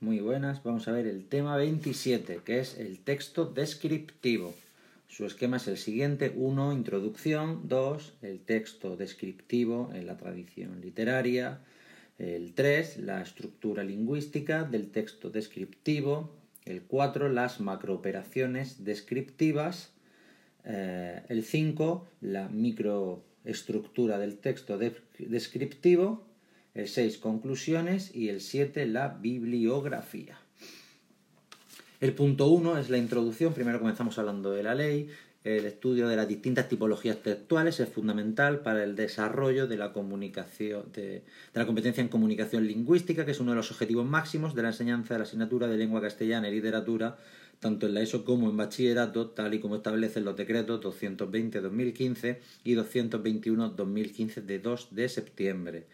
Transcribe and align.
Muy 0.00 0.20
buenas, 0.20 0.62
vamos 0.62 0.86
a 0.86 0.92
ver 0.92 1.08
el 1.08 1.24
tema 1.24 1.56
27, 1.56 2.42
que 2.44 2.60
es 2.60 2.78
el 2.78 3.00
texto 3.00 3.46
descriptivo. 3.46 4.54
Su 5.08 5.26
esquema 5.26 5.56
es 5.56 5.66
el 5.66 5.76
siguiente. 5.76 6.32
1. 6.36 6.72
Introducción. 6.72 7.66
2. 7.68 8.12
El 8.22 8.38
texto 8.38 8.96
descriptivo 8.96 9.90
en 9.92 10.06
la 10.06 10.16
tradición 10.16 10.80
literaria. 10.80 11.58
El 12.16 12.54
3. 12.54 12.98
La 12.98 13.20
estructura 13.20 13.82
lingüística 13.82 14.62
del 14.62 14.92
texto 14.92 15.30
descriptivo. 15.30 16.30
El 16.64 16.82
4. 16.82 17.28
Las 17.28 17.58
macrooperaciones 17.58 18.84
descriptivas. 18.84 19.94
Eh, 20.62 21.22
el 21.28 21.42
5. 21.42 22.06
La 22.20 22.48
microestructura 22.48 24.20
del 24.20 24.38
texto 24.38 24.78
descriptivo 25.18 26.27
el 26.78 26.86
6 26.86 27.18
conclusiones 27.18 28.14
y 28.14 28.28
el 28.28 28.40
7 28.40 28.86
la 28.86 29.08
bibliografía. 29.08 30.38
El 32.00 32.14
punto 32.14 32.46
1 32.46 32.78
es 32.78 32.88
la 32.88 32.98
introducción, 32.98 33.52
primero 33.52 33.80
comenzamos 33.80 34.16
hablando 34.16 34.52
de 34.52 34.62
la 34.62 34.76
ley, 34.76 35.10
el 35.42 35.66
estudio 35.66 36.06
de 36.06 36.14
las 36.14 36.28
distintas 36.28 36.68
tipologías 36.68 37.16
textuales 37.16 37.80
es 37.80 37.88
fundamental 37.88 38.60
para 38.60 38.84
el 38.84 38.94
desarrollo 38.94 39.66
de 39.66 39.76
la 39.76 39.92
comunicación 39.92 40.84
de, 40.92 41.24
la 41.52 41.66
competencia 41.66 42.00
en 42.00 42.08
comunicación 42.08 42.64
lingüística, 42.68 43.24
que 43.24 43.32
es 43.32 43.40
uno 43.40 43.50
de 43.52 43.56
los 43.56 43.72
objetivos 43.72 44.06
máximos 44.06 44.54
de 44.54 44.62
la 44.62 44.68
enseñanza 44.68 45.14
de 45.14 45.18
la 45.18 45.24
asignatura 45.24 45.66
de 45.66 45.78
lengua 45.78 46.00
castellana 46.00 46.48
y 46.48 46.52
literatura, 46.52 47.16
tanto 47.58 47.86
en 47.86 47.94
la 47.94 48.02
ESO 48.02 48.24
como 48.24 48.48
en 48.50 48.56
bachillerato, 48.56 49.30
tal 49.30 49.52
y 49.52 49.58
como 49.58 49.76
establecen 49.76 50.24
los 50.24 50.36
decretos 50.36 50.80
220-2015 50.80 52.38
y 52.62 52.76
221-2015 52.76 54.42
de 54.42 54.58
2 54.60 54.88
de 54.92 55.08
septiembre. 55.08 55.86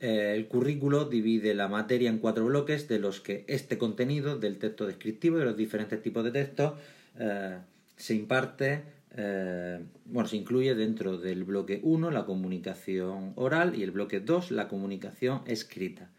Eh, 0.00 0.34
el 0.36 0.46
currículo 0.46 1.06
divide 1.06 1.54
la 1.54 1.68
materia 1.68 2.08
en 2.08 2.18
cuatro 2.18 2.44
bloques, 2.46 2.88
de 2.88 2.98
los 2.98 3.20
que 3.20 3.44
este 3.48 3.78
contenido 3.78 4.38
del 4.38 4.58
texto 4.58 4.86
descriptivo 4.86 5.36
y 5.36 5.40
de 5.40 5.46
los 5.46 5.56
diferentes 5.56 6.00
tipos 6.02 6.22
de 6.24 6.30
textos 6.30 6.74
eh, 7.18 7.58
se 7.96 8.14
imparte, 8.14 8.82
eh, 9.16 9.80
bueno, 10.04 10.28
se 10.28 10.36
incluye 10.36 10.74
dentro 10.76 11.18
del 11.18 11.42
bloque 11.42 11.80
1 11.82 12.10
la 12.12 12.26
comunicación 12.26 13.32
oral 13.34 13.74
y 13.74 13.82
el 13.82 13.90
bloque 13.90 14.20
2 14.20 14.52
la 14.52 14.68
comunicación 14.68 15.42
escrita. 15.46 16.10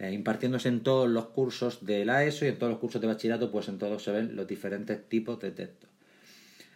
impartiéndose 0.00 0.68
en 0.68 0.80
todos 0.82 1.08
los 1.08 1.26
cursos 1.26 1.86
de 1.86 2.04
la 2.04 2.24
ESO 2.24 2.44
y 2.44 2.48
en 2.48 2.58
todos 2.58 2.72
los 2.72 2.80
cursos 2.80 3.00
de 3.00 3.06
bachillerato, 3.06 3.52
pues 3.52 3.68
en 3.68 3.78
todos 3.78 4.02
se 4.02 4.10
ven 4.10 4.34
los 4.34 4.48
diferentes 4.48 5.08
tipos 5.08 5.38
de 5.38 5.52
textos. 5.52 5.91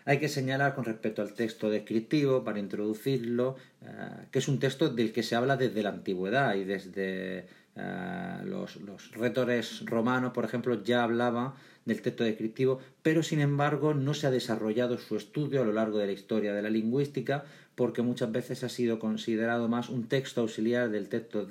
Hay 0.09 0.21
que 0.21 0.29
señalar 0.29 0.77
con 0.77 0.85
respecto 0.85 1.21
al 1.21 1.35
texto 1.35 1.69
descriptivo, 1.69 2.45
para 2.45 2.61
introducirlo, 2.61 3.57
eh, 3.83 3.87
que 4.31 4.39
es 4.39 4.47
un 4.47 4.61
texto 4.61 4.89
del 4.89 5.13
que 5.13 5.25
se 5.25 5.35
habla 5.35 5.57
desde 5.57 5.83
la 5.83 5.89
antigüedad 5.89 6.55
y 6.55 6.63
desde 6.63 7.47
eh, 7.75 8.39
los, 8.45 8.79
retores 9.11 9.85
romanos, 9.85 10.33
por 10.33 10.45
ejemplo, 10.45 10.81
ya 10.85 11.03
hablaba 11.03 11.57
del 11.85 12.03
texto 12.03 12.23
descriptivo, 12.23 12.79
pero 13.03 13.25
sin 13.25 13.41
embargo 13.41 13.95
no 13.95 14.15
se 14.15 14.29
ha 14.29 14.31
desarrollado 14.31 14.97
su 14.97 15.17
estudio 15.17 15.61
a 15.61 15.65
lo 15.65 15.73
largo 15.73 15.99
de 15.99 16.07
la 16.07 16.13
historia 16.13 16.55
de 16.55 16.63
la 16.63 16.71
lingüística 16.71 17.45
porque 17.75 18.03
muchas 18.03 18.31
veces 18.31 18.63
ha 18.63 18.69
sido 18.69 19.01
considerado 19.01 19.69
más 19.69 19.89
un 19.89 20.07
texto 20.07 20.41
auxiliar 20.41 20.89
del 20.91 21.09
texto 21.09 21.47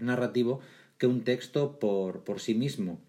narrativo 0.00 0.60
que 0.96 1.06
un 1.06 1.22
texto 1.22 1.78
por, 1.78 2.24
por 2.24 2.40
sí 2.40 2.54
mismo 2.54 3.00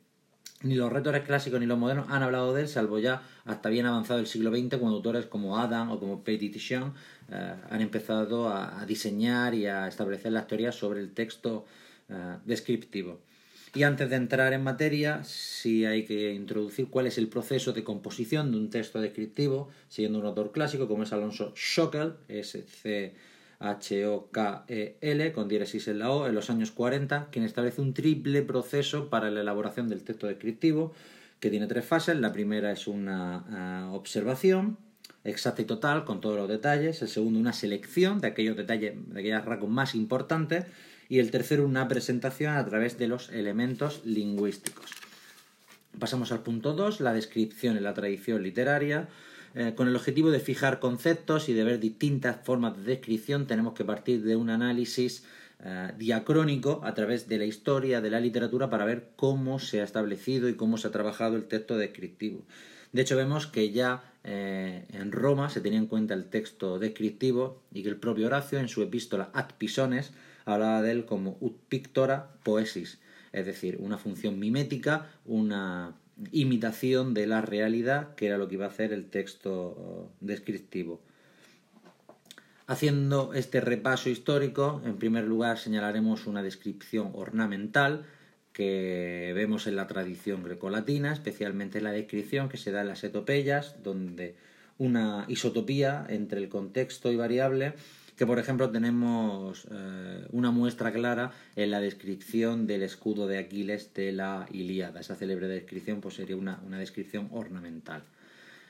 ni 0.64 0.76
los 0.76 0.92
retores 0.92 1.24
clásicos 1.24 1.60
ni 1.60 1.66
los 1.66 1.78
modernos 1.78 2.08
han 2.10 2.24
hablado 2.24 2.54
de 2.54 2.64
él, 2.64 2.68
salvo 2.68 3.00
ya 3.00 3.22
hasta 3.46 3.70
bien 3.70 3.86
avanzado 3.86 4.20
el 4.20 4.28
siglo 4.28 4.52
XX, 4.52 4.78
cuando 4.78 4.98
autores 4.98 5.26
como 5.26 5.58
Adam 5.58 5.92
o 5.92 6.00
como 6.00 6.24
Petit 6.24 6.54
Tichon 6.54 6.94
eh, 7.32 7.56
han 7.70 7.82
empezado 7.82 8.50
a, 8.50 8.86
diseñar 8.86 9.54
y 9.54 9.66
a 9.68 9.88
establecer 9.88 10.32
las 10.32 10.48
teorías 10.48 10.76
sobre 10.76 11.00
el 11.00 11.14
texto 11.14 11.66
eh, 12.10 12.38
descriptivo. 12.46 13.20
Y 13.74 13.84
antes 13.84 14.10
de 14.10 14.18
entrar 14.18 14.52
en 14.52 14.64
materia, 14.64 15.24
sí 15.24 15.86
hay 15.86 16.04
que 16.04 16.34
introducir 16.34 16.88
cuál 16.90 17.08
es 17.08 17.18
el 17.18 17.30
proceso 17.30 17.72
de 17.72 17.86
composición 17.86 18.52
de 18.52 18.58
un 18.58 18.70
texto 18.70 19.00
descriptivo, 19.00 19.70
siguiendo 19.88 20.20
un 20.20 20.26
autor 20.26 20.52
clásico 20.52 20.90
como 20.90 21.04
es 21.04 21.14
Alonso 21.14 21.54
Schockel, 21.56 22.16
SC 22.28 23.14
H-O-K-E-L, 23.62 25.32
con 25.34 25.48
diéresis 25.48 25.88
en 25.88 26.00
la 26.00 26.12
O, 26.12 26.28
en 26.28 26.36
los 26.36 26.50
años 26.50 26.72
40, 26.72 27.30
quien 27.32 27.46
establece 27.46 27.82
un 27.82 27.94
triple 27.94 28.42
proceso 28.42 29.10
para 29.10 29.30
la 29.30 29.42
elaboración 29.42 29.88
del 29.88 30.04
texto 30.04 30.28
descriptivo, 30.28 30.94
que 31.40 31.50
tiene 31.50 31.68
tres 31.68 31.86
fases. 31.86 32.20
La 32.20 32.34
primera 32.34 32.72
es 32.72 32.88
una 32.88 33.46
ah, 33.50 33.92
observación 33.94 34.78
exacta 35.24 35.62
y 35.62 35.66
total, 35.66 36.06
con 36.06 36.22
todos 36.22 36.38
los 36.38 36.50
detalles. 36.50 37.02
El 37.02 37.08
segundo, 37.08 37.40
una 37.40 37.54
selección 37.54 38.20
de 38.20 38.28
aquellos 38.28 38.58
detalles, 38.58 38.94
de 39.14 39.20
aquellos 39.20 39.46
rasgos 39.46 39.70
más 39.70 39.96
importantes. 39.96 40.66
Y 41.10 41.20
el 41.20 41.30
tercero, 41.30 41.66
una 41.66 41.88
presentación 41.88 42.56
a 42.56 42.66
través 42.66 42.98
de 42.98 43.08
los 43.08 43.30
elementos 43.30 44.02
lingüísticos. 44.06 44.92
Pasamos 46.00 46.32
al 46.32 46.40
punto 46.40 46.74
2, 46.74 47.02
la 47.02 47.14
descripción 47.14 47.78
en 47.78 47.84
la 47.84 47.94
tradición 47.94 48.42
literaria. 48.42 49.10
Eh, 49.54 49.74
con 49.76 49.88
el 49.88 49.96
objetivo 49.96 50.32
de 50.32 50.40
fijar 50.40 50.80
conceptos 50.80 51.50
y 51.50 51.54
de 51.54 51.64
ver 51.64 51.80
distintas 51.80 52.38
formas 52.44 52.78
de 52.78 52.84
descripción, 52.84 53.48
tenemos 53.48 53.74
que 53.74 53.84
partir 53.84 54.24
de 54.24 54.38
un 54.38 54.50
análisis 54.50 55.26
eh, 55.64 55.92
diacrónico 55.98 56.82
a 56.84 56.94
través 56.94 57.28
de 57.28 57.38
la 57.38 57.46
historia 57.46 58.00
de 58.02 58.10
la 58.10 58.20
literatura 58.20 58.70
para 58.70 58.86
ver 58.86 59.10
cómo 59.16 59.60
se 59.60 59.82
ha 59.82 59.84
establecido 59.84 60.48
y 60.48 60.56
cómo 60.56 60.78
se 60.78 60.88
ha 60.88 60.92
trabajado 60.92 61.36
el 61.36 61.46
texto 61.46 61.78
descriptivo. 61.78 62.46
De 62.94 63.02
hecho, 63.02 63.16
vemos 63.18 63.46
que 63.46 63.72
ya 63.72 64.04
eh, 64.24 64.86
en 64.90 65.12
Roma 65.12 65.50
se 65.50 65.62
tenía 65.62 65.80
en 65.80 65.88
cuenta 65.88 66.14
el 66.14 66.26
texto 66.26 66.80
descriptivo 66.80 67.62
y 67.74 67.84
que 67.84 67.90
el 67.90 67.98
propio 67.98 68.28
Horacio, 68.28 68.60
en 68.60 68.70
su 68.70 68.82
epístola 68.82 69.32
Ad 69.34 69.52
Pisones, 69.58 70.14
hablaba 70.46 70.82
de 70.82 70.92
él 70.92 71.06
como 71.06 71.38
ut 71.40 71.58
pictora 71.70 72.34
poesis, 72.44 73.00
es 73.32 73.46
decir, 73.46 73.78
una 73.80 73.98
función 73.98 74.40
mimética, 74.40 75.10
una 75.26 75.96
imitación 76.32 77.14
de 77.14 77.28
la 77.28 77.42
realidad, 77.42 78.16
que 78.16 78.28
era 78.28 78.38
lo 78.38 78.48
que 78.48 78.56
iba 78.56 78.66
a 78.66 78.70
hacer 78.70 78.94
el 78.94 79.06
texto 79.06 80.12
descriptivo. 80.20 81.02
Haciendo 82.68 83.34
este 83.34 83.60
repaso 83.60 84.10
histórico, 84.10 84.82
en 84.86 84.98
primer 84.98 85.26
lugar 85.26 85.58
señalaremos 85.58 86.28
una 86.28 86.42
descripción 86.42 87.12
ornamental 87.14 88.06
que 88.54 89.32
vemos 89.36 89.68
en 89.68 89.76
la 89.76 89.88
tradición 89.88 90.44
grecolatina, 90.44 91.14
especialmente 91.14 91.82
la 91.82 91.92
descripción 91.92 92.50
que 92.50 92.58
se 92.58 92.72
da 92.72 92.82
en 92.82 92.88
las 92.88 93.04
etopeyas, 93.04 93.82
donde 93.84 94.36
una 94.78 95.26
isotopía 95.28 96.06
entre 96.10 96.40
el 96.40 96.50
contexto 96.50 97.12
y 97.12 97.16
variable 97.16 97.74
que 98.16 98.26
por 98.26 98.40
ejemplo 98.40 98.70
tenemos 98.70 99.68
eh, 99.72 100.26
una 100.32 100.52
muestra 100.52 100.92
clara 100.92 101.32
en 101.56 101.72
la 101.72 101.80
descripción 101.80 102.68
del 102.68 102.84
escudo 102.84 103.28
de 103.28 103.38
Aquiles 103.38 103.94
de 103.94 104.12
la 104.12 104.48
Ilíada. 104.52 105.00
Esa 105.00 105.16
célebre 105.16 105.48
descripción 105.48 106.02
pues, 106.02 106.16
sería 106.16 106.36
una, 106.36 106.60
descripción 106.78 107.30
ornamental. 107.32 108.04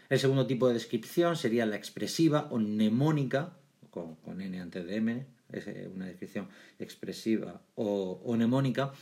El 0.09 0.19
segundo 0.19 0.46
tipo 0.46 0.68
de 0.68 0.74
descripción 0.74 1.35
sería 1.35 1.66
la 1.66 1.75
expresiva 1.75 2.47
o 2.52 2.59
mnemónica, 2.59 3.53
con, 3.90 4.18
n 4.41 4.59
antes 4.59 4.85
de 4.85 4.96
m, 4.97 5.25
es 5.52 5.68
una 5.94 6.06
descripción 6.06 6.47
expresiva 6.79 7.62
o, 7.75 8.22
o 8.23 8.35
mnemónica, 8.35 8.94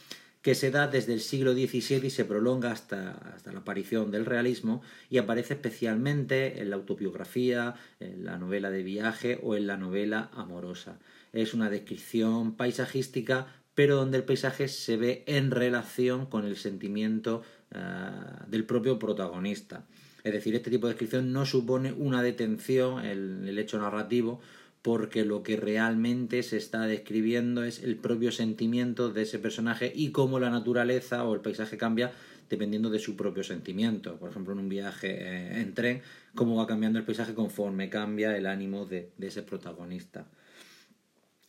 que 0.42 0.56
se 0.56 0.72
da 0.72 0.88
desde 0.88 1.14
el 1.14 1.20
siglo 1.20 1.54
XVII 1.54 2.08
y 2.08 2.10
se 2.10 2.26
prolonga 2.26 2.72
hasta, 2.72 3.12
hasta, 3.36 3.52
la 3.52 3.60
aparición 3.60 4.10
del 4.10 4.26
realismo 4.26 4.82
y 5.10 5.18
aparece 5.18 5.56
especialmente 5.56 6.62
en 6.62 6.70
la 6.70 6.78
autobiografía, 6.78 7.76
en 8.00 8.24
la 8.24 8.38
novela 8.38 8.70
de 8.70 8.84
viaje 8.84 9.40
o 9.44 9.56
en 9.56 9.68
la 9.68 9.78
novela 9.78 10.30
amorosa. 10.34 11.00
Es 11.34 11.54
una 11.54 11.70
descripción 11.70 12.56
paisajística, 12.56 13.48
pero 13.76 13.98
donde 13.98 14.18
el 14.18 14.24
paisaje 14.24 14.68
se 14.68 14.98
ve 14.98 15.24
en 15.28 15.52
relación 15.52 16.26
con 16.26 16.46
el 16.46 16.58
sentimiento 16.58 17.44
ah, 17.74 18.46
del 18.48 18.66
propio 18.66 18.98
protagonista. 18.98 19.86
Es 20.24 20.34
decir, 20.34 20.56
este 20.56 20.70
tipo 20.70 20.88
de 20.88 20.94
descripción 20.94 21.32
no 21.32 21.46
supone 21.46 21.94
una 21.94 22.22
detención 22.22 23.06
en 23.06 23.48
el 23.48 23.58
hecho 23.58 23.80
narrativo, 23.80 24.42
porque 24.82 25.26
lo 25.26 25.44
que 25.44 25.58
realmente 25.58 26.42
se 26.44 26.58
está 26.58 26.88
describiendo 26.88 27.64
es 27.64 27.84
el 27.84 27.98
propio 27.98 28.32
sentimiento 28.32 29.10
de 29.10 29.24
ese 29.24 29.40
personaje 29.40 29.92
y 29.94 30.12
cómo 30.12 30.40
la 30.40 30.50
naturaleza 30.50 31.26
o 31.26 31.34
el 31.34 31.42
paisaje 31.42 31.78
cambia 31.78 32.14
dependiendo 32.50 32.90
de 32.90 33.00
su 33.00 33.16
propio 33.16 33.44
sentimiento. 33.44 34.18
Por 34.18 34.32
ejemplo, 34.32 34.54
en 34.54 34.60
un 34.60 34.70
viaje 34.70 35.10
eh, 35.12 35.62
en 35.62 35.74
tren, 35.74 36.02
cómo 36.34 36.56
va 36.56 36.68
cambiando 36.68 36.98
el 36.98 37.06
paisaje 37.06 37.34
conforme 37.34 37.90
cambia 37.90 38.36
el 38.36 38.48
ánimo 38.48 38.86
de, 38.86 39.12
ese 39.20 39.44
protagonista. 39.44 40.26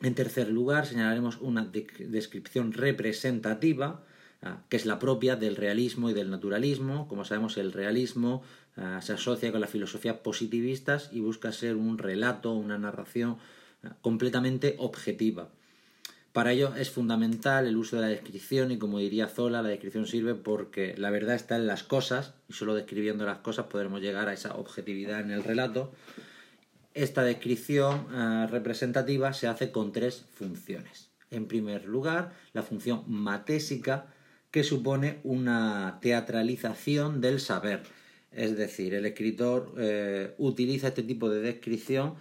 En 0.01 0.15
tercer 0.15 0.49
lugar, 0.49 0.87
señalaremos 0.87 1.39
una 1.41 1.65
descripción 1.65 2.73
representativa, 2.73 4.05
ah, 4.43 4.63
que 4.69 4.77
es 4.77 4.87
la 4.87 4.99
propia 4.99 5.37
del 5.37 5.57
realismo 5.57 6.11
y 6.11 6.15
del 6.15 6.31
naturalismo. 6.31 7.07
Como 7.09 7.25
sabemos, 7.25 7.57
el 7.59 7.73
realismo 7.73 8.43
se 9.03 9.13
asocia 9.13 9.53
con 9.53 9.61
las 9.61 9.71
filosofías 9.71 10.17
positivistas 10.17 11.11
y 11.13 11.21
busca 11.21 11.53
ser 11.53 11.77
un 11.77 11.99
relato, 11.99 12.53
una 12.53 12.79
narración 12.79 13.37
eh, 13.83 13.89
completamente 14.01 14.77
objetiva. 14.79 15.49
Para 16.33 16.53
ello 16.53 16.75
es 16.77 16.91
fundamental 16.91 17.67
el 17.67 17.77
uso 17.77 17.97
de 17.97 18.03
la 18.03 18.09
descripción 18.09 18.71
y 18.71 18.79
como 18.79 19.01
diría 19.01 19.27
Zola, 19.27 19.63
la 19.63 19.69
descripción 19.69 20.07
sirve 20.07 20.35
porque 20.35 20.95
la 20.97 21.11
verdad 21.11 21.35
está 21.35 21.57
en 21.57 21.67
las 21.67 21.83
cosas 21.83 22.35
y 22.49 22.53
solo 22.53 22.75
describiendo 22.75 23.27
las 23.27 23.39
cosas 23.39 23.67
podremos 23.67 24.01
llegar 24.01 24.29
a 24.29 24.33
esa 24.33 24.55
objetividad 24.55 25.21
en 25.21 25.33
el 25.33 25.43
relato. 25.43 25.93
Esta 26.95 27.25
descripción 27.25 28.07
eh, 28.13 28.47
representativa 28.49 29.33
se 29.33 29.49
hace 29.49 29.73
con 29.73 29.93
tres 29.93 30.25
funciones. 30.33 31.11
En 31.31 31.47
primer 31.47 31.85
lugar, 31.85 32.33
la 32.53 32.63
función 32.63 33.05
matésica 33.09 34.07
que 34.51 34.65
supone 34.65 35.21
una 35.23 35.99
teatralización 36.01 37.21
del 37.21 37.41
saber. 37.41 37.83
Es 38.33 38.57
decir, 38.57 38.95
el 38.95 39.07
escritor 39.07 39.75
eh, 39.79 40.35
utiliza 40.39 40.89
este 40.89 41.03
tipo 41.03 41.29
de 41.29 41.41
descripción 41.41 42.15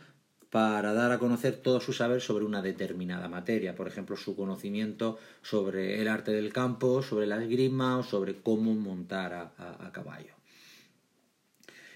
para 0.49 0.93
dar 0.93 1.11
a 1.11 1.19
conocer 1.19 1.57
todo 1.57 1.79
su 1.79 1.93
saber 1.93 2.21
sobre 2.21 2.45
una 2.45 2.61
determinada 2.63 3.29
materia, 3.29 3.75
por 3.75 3.87
ejemplo, 3.87 4.17
su 4.17 4.35
conocimiento 4.35 5.19
sobre 5.43 6.01
el 6.01 6.07
arte 6.07 6.31
del 6.31 6.51
campo, 6.51 7.03
sobre 7.03 7.27
la 7.27 7.41
esgrima 7.41 7.97
o 7.99 8.03
sobre 8.03 8.41
cómo 8.41 8.73
montar 8.73 9.33
a, 9.33 9.91
caballo. 9.91 10.33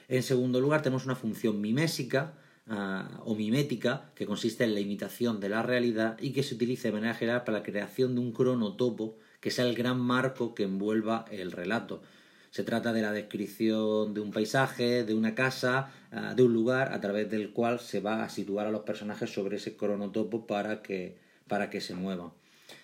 En 0.07 0.21
segundo 0.21 0.59
lugar, 0.61 0.83
tenemos 0.83 1.05
una 1.05 1.15
función 1.15 1.61
mimésica 1.61 2.33
ah, 2.67 3.21
o 3.25 3.33
mimética 3.33 4.11
que 4.13 4.27
consiste 4.27 4.63
en 4.63 4.75
la 4.75 4.81
imitación 4.81 5.39
de 5.39 5.49
la 5.49 5.63
realidad 5.63 6.17
y 6.21 6.31
que 6.33 6.43
se 6.43 6.53
utiliza 6.53 6.89
de 6.89 6.93
manera 6.93 7.15
general 7.15 7.43
para 7.43 7.59
la 7.59 7.63
creación 7.63 8.13
de 8.13 8.21
un 8.21 8.33
cronotopo 8.33 9.17
que 9.39 9.49
sea 9.49 9.65
el 9.65 9.75
gran 9.75 9.99
marco 9.99 10.53
que 10.53 10.63
envuelva 10.63 11.25
el 11.31 11.51
relato. 11.51 12.03
Se 12.53 12.63
trata 12.63 12.93
de 12.93 13.01
la 13.01 13.11
descripción 13.11 14.13
de 14.13 14.21
un 14.21 14.29
paisaje, 14.29 15.03
de 15.03 15.15
una 15.15 15.33
casa, 15.33 15.91
ah, 16.11 16.35
de 16.35 16.43
un 16.43 16.53
lugar 16.53 16.93
a 16.93 17.01
través 17.01 17.27
del 17.27 17.49
cual 17.49 17.79
se 17.79 17.99
va 17.99 18.23
a 18.23 18.29
situar 18.29 18.67
a 18.67 18.71
los 18.71 18.83
personajes 18.83 19.33
sobre 19.33 19.55
ese 19.55 19.75
cronotopo 19.75 20.45
para 20.45 20.83
que, 20.83 21.17
para 21.47 21.71
que 21.71 21.81
se 21.81 21.95
muevan. 21.95 22.29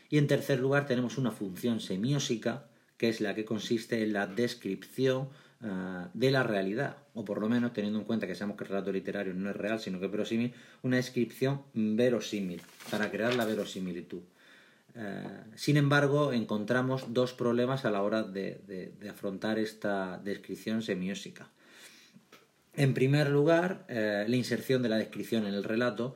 Y 0.09 0.17
en 0.17 0.25
tercer 0.25 0.59
lugar 0.59 0.87
tenemos 0.87 1.19
una 1.19 1.29
función 1.29 1.81
semiósica, 1.81 2.65
que 2.97 3.09
es 3.09 3.21
la 3.21 3.35
que 3.35 3.45
consiste 3.45 4.01
en 4.01 4.11
la 4.11 4.25
descripción 4.25 5.29
ah, 5.61 6.09
de 6.15 6.31
la 6.31 6.41
realidad, 6.41 6.97
o 7.13 7.23
por 7.23 7.39
lo 7.39 7.47
menos 7.47 7.71
teniendo 7.71 7.99
en 7.99 8.05
cuenta 8.05 8.25
que 8.25 8.33
sabemos 8.33 8.57
que 8.57 8.63
el 8.63 8.71
relato 8.71 8.91
literario 8.91 9.35
no 9.35 9.51
es 9.51 9.55
real, 9.55 9.79
sino 9.79 9.99
que 9.99 10.07
es 10.07 10.11
verosímil, 10.11 10.51
una 10.81 10.95
descripción 10.95 11.61
verosímil, 11.75 12.59
para 12.89 13.11
crear 13.11 13.35
la 13.35 13.45
verosimilitud. 13.45 14.23
Eh, 14.95 15.23
sin 15.55 15.77
embargo, 15.77 16.33
encontramos 16.33 17.13
dos 17.13 17.33
problemas 17.33 17.85
a 17.85 17.91
la 17.91 18.01
hora 18.01 18.23
de, 18.23 18.91
afrontar 19.09 19.59
esta 19.59 20.19
descripción 20.23 20.81
semiósica. 20.81 21.49
En 22.75 22.93
primer 22.93 23.29
lugar, 23.29 23.85
eh, 23.87 24.25
la 24.27 24.35
inserción 24.35 24.81
de 24.81 24.89
la 24.89 24.97
descripción 24.97 25.45
en 25.45 25.53
el 25.53 25.63
relato. 25.63 26.15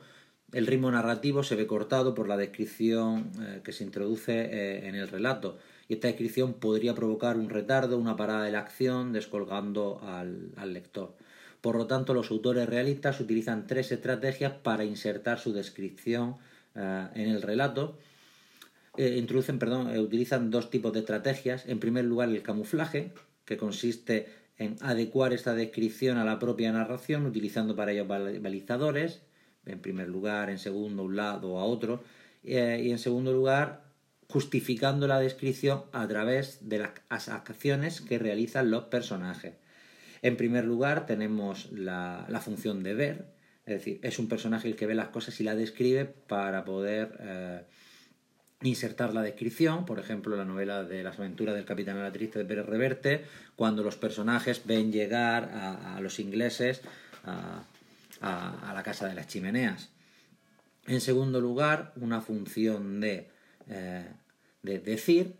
El 0.52 0.66
ritmo 0.66 0.90
narrativo 0.90 1.42
se 1.42 1.56
ve 1.56 1.66
cortado 1.66 2.14
por 2.14 2.28
la 2.28 2.36
descripción 2.36 3.32
eh, 3.40 3.60
que 3.64 3.72
se 3.72 3.84
introduce 3.84 4.86
en 4.86 4.94
el 4.94 5.08
relato 5.08 5.58
y 5.88 5.94
esta 5.94 6.08
descripción 6.08 6.54
podría 6.54 6.94
provocar 6.94 7.36
un 7.36 7.50
retardo, 7.50 7.98
una 7.98 8.16
parada 8.16 8.44
de 8.44 8.52
la 8.52 8.60
acción, 8.60 9.12
descolgando 9.12 10.00
al 10.02 10.72
lector. 10.72 11.14
Por 11.60 11.76
lo 11.76 11.86
tanto, 11.86 12.14
los 12.14 12.30
autores 12.30 12.68
realistas 12.68 13.20
utilizan 13.20 13.66
tres 13.66 13.90
estrategias 13.90 14.52
para 14.52 14.84
insertar 14.84 15.38
su 15.38 15.52
descripción 15.52 16.36
en 16.74 17.28
el 17.28 17.42
relato 17.42 17.98
eh, 18.96 19.16
introducen, 19.18 19.58
perdón, 19.58 19.94
eh, 19.94 19.98
utilizan 19.98 20.50
dos 20.50 20.70
tipos 20.70 20.92
de 20.92 21.00
estrategias. 21.00 21.66
En 21.66 21.80
primer 21.80 22.04
lugar, 22.04 22.28
el 22.28 22.42
camuflaje, 22.42 23.12
que 23.44 23.56
consiste 23.56 24.28
en 24.56 24.76
adecuar 24.80 25.32
esta 25.32 25.54
descripción 25.54 26.16
a 26.18 26.24
la 26.24 26.38
propia 26.38 26.72
narración, 26.72 27.26
utilizando 27.26 27.74
para 27.74 27.92
ello 27.92 28.06
balizadores, 28.06 29.22
en 29.66 29.80
primer 29.80 30.08
lugar, 30.08 30.48
en 30.50 30.58
segundo, 30.58 31.02
un 31.02 31.16
lado 31.16 31.58
a 31.58 31.64
otro, 31.64 32.04
eh, 32.44 32.80
y 32.84 32.90
en 32.92 32.98
segundo 32.98 33.32
lugar, 33.32 33.82
justificando 34.28 35.08
la 35.08 35.18
descripción 35.18 35.84
a 35.92 36.06
través 36.06 36.68
de 36.68 36.78
las 36.78 37.28
acciones 37.28 38.00
que 38.00 38.18
realizan 38.18 38.70
los 38.70 38.84
personajes. 38.84 39.54
En 40.22 40.36
primer 40.36 40.64
lugar, 40.64 41.04
tenemos 41.06 41.70
la, 41.72 42.26
función 42.42 42.82
de 42.82 42.94
ver, 42.94 43.26
es 43.66 43.74
decir, 43.78 44.00
es 44.02 44.18
un 44.18 44.28
personaje 44.28 44.68
el 44.68 44.76
que 44.76 44.86
ve 44.86 44.94
las 44.94 45.08
cosas 45.08 45.38
y 45.40 45.44
la 45.44 45.54
describe 45.54 46.04
para 46.04 46.64
poder 46.64 47.66
insertar 48.62 49.12
la 49.12 49.22
descripción, 49.22 49.84
por 49.84 49.98
ejemplo, 49.98 50.36
la 50.36 50.44
novela 50.44 50.84
de 50.84 51.02
las 51.02 51.18
aventuras 51.18 51.54
del 51.54 51.64
capitán 51.64 51.98
a 51.98 52.02
la 52.02 52.12
triste 52.12 52.38
de 52.38 52.44
Pérez 52.44 52.66
Reverte, 52.66 53.24
cuando 53.56 53.82
los 53.82 53.96
personajes 53.96 54.62
ven 54.64 54.92
llegar 54.92 55.50
a, 55.52 56.00
los 56.00 56.18
ingleses 56.18 56.80
a, 57.24 57.64
la 58.20 58.82
casa 58.82 59.06
de 59.06 59.14
las 59.14 59.26
chimeneas. 59.26 59.90
En 60.86 61.00
segundo 61.00 61.40
lugar, 61.40 61.92
una 61.96 62.20
función 62.20 63.00
de, 63.00 63.28
eh, 63.68 64.06
de 64.62 64.78
decir, 64.78 65.34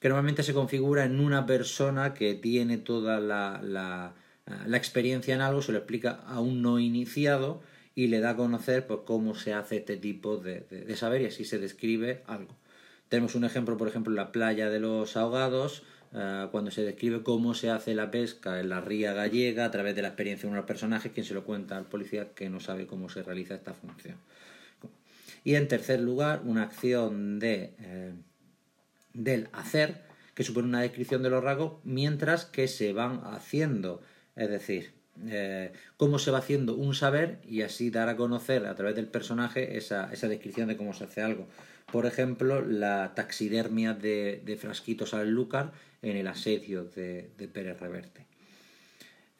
que 0.00 0.08
normalmente 0.08 0.42
se 0.42 0.54
configura 0.54 1.04
en 1.04 1.20
una 1.20 1.46
persona 1.46 2.14
que 2.14 2.34
tiene 2.34 2.78
toda 2.78 3.20
la, 3.20 3.60
la, 3.62 4.14
experiencia 4.76 5.34
en 5.34 5.40
algo, 5.40 5.60
se 5.60 5.72
lo 5.72 5.78
explica 5.78 6.20
a 6.26 6.40
un 6.40 6.62
no 6.62 6.78
iniciado 6.78 7.60
y 7.98 8.06
le 8.06 8.20
da 8.20 8.30
a 8.30 8.36
conocer 8.36 8.86
pues, 8.86 9.00
cómo 9.04 9.34
se 9.34 9.52
hace 9.52 9.78
este 9.78 9.96
tipo 9.96 10.36
de, 10.36 10.60
de, 10.70 10.96
saber 10.96 11.20
y 11.22 11.24
así 11.24 11.44
se 11.44 11.58
describe 11.58 12.22
algo. 12.28 12.54
Tenemos 13.08 13.34
un 13.34 13.42
ejemplo, 13.42 13.76
por 13.76 13.88
ejemplo, 13.88 14.12
en 14.12 14.16
la 14.16 14.30
playa 14.30 14.70
de 14.70 14.78
los 14.78 15.16
ahogados, 15.16 15.82
eh, 16.14 16.46
cuando 16.52 16.70
se 16.70 16.84
describe 16.84 17.24
cómo 17.24 17.54
se 17.54 17.70
hace 17.70 17.96
la 17.96 18.12
pesca 18.12 18.60
en 18.60 18.68
la 18.68 18.80
ría 18.80 19.14
gallega 19.14 19.64
a 19.64 19.72
través 19.72 19.96
de 19.96 20.02
la 20.02 20.08
experiencia 20.08 20.48
de 20.48 20.52
unos 20.52 20.64
personajes, 20.64 21.10
quien 21.10 21.26
se 21.26 21.34
lo 21.34 21.42
cuenta 21.42 21.76
al 21.76 21.86
policía 21.86 22.28
que 22.36 22.48
no 22.48 22.60
sabe 22.60 22.86
cómo 22.86 23.08
se 23.08 23.24
realiza 23.24 23.56
esta 23.56 23.74
función. 23.74 24.14
Y 25.42 25.56
en 25.56 25.66
tercer 25.66 25.98
lugar, 25.98 26.42
una 26.44 26.62
acción 26.62 27.40
de, 27.40 27.74
eh, 27.80 28.12
del 29.12 29.48
hacer, 29.52 30.04
que 30.36 30.44
supone 30.44 30.68
una 30.68 30.82
descripción 30.82 31.24
de 31.24 31.30
los 31.30 31.42
rasgos 31.42 31.80
mientras 31.82 32.44
que 32.44 32.68
se 32.68 32.92
van 32.92 33.22
haciendo. 33.24 34.02
Es 34.36 34.50
decir, 34.50 34.97
eh, 35.26 35.72
cómo 35.96 36.18
se 36.18 36.30
va 36.30 36.38
haciendo 36.38 36.74
un 36.74 36.94
saber 36.94 37.40
y 37.46 37.62
así 37.62 37.90
dar 37.90 38.08
a 38.08 38.16
conocer 38.16 38.66
a 38.66 38.74
través 38.74 38.94
del 38.94 39.08
personaje 39.08 39.76
esa, 39.76 40.12
esa 40.12 40.28
descripción 40.28 40.68
de 40.68 40.76
cómo 40.76 40.92
se 40.94 41.04
hace 41.04 41.22
algo. 41.22 41.48
Por 41.90 42.06
ejemplo, 42.06 42.60
la 42.60 43.14
taxidermia 43.14 43.94
de, 43.94 44.42
de 44.44 44.56
Frasquitos 44.56 45.14
al 45.14 45.30
Lúcar 45.30 45.72
en 46.02 46.16
el 46.16 46.26
asedio 46.26 46.84
de, 46.84 47.30
Pérez 47.52 47.80
Reverte. 47.80 48.26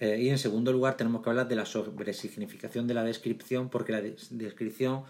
Eh, 0.00 0.18
y 0.20 0.28
en 0.28 0.38
segundo 0.38 0.72
lugar 0.72 0.96
tenemos 0.96 1.22
que 1.22 1.30
hablar 1.30 1.48
de 1.48 1.56
la 1.56 1.66
sobresignificación 1.66 2.86
de 2.86 2.94
la 2.94 3.04
descripción, 3.04 3.68
porque 3.68 3.92
la 3.92 4.00
descripción 4.00 5.02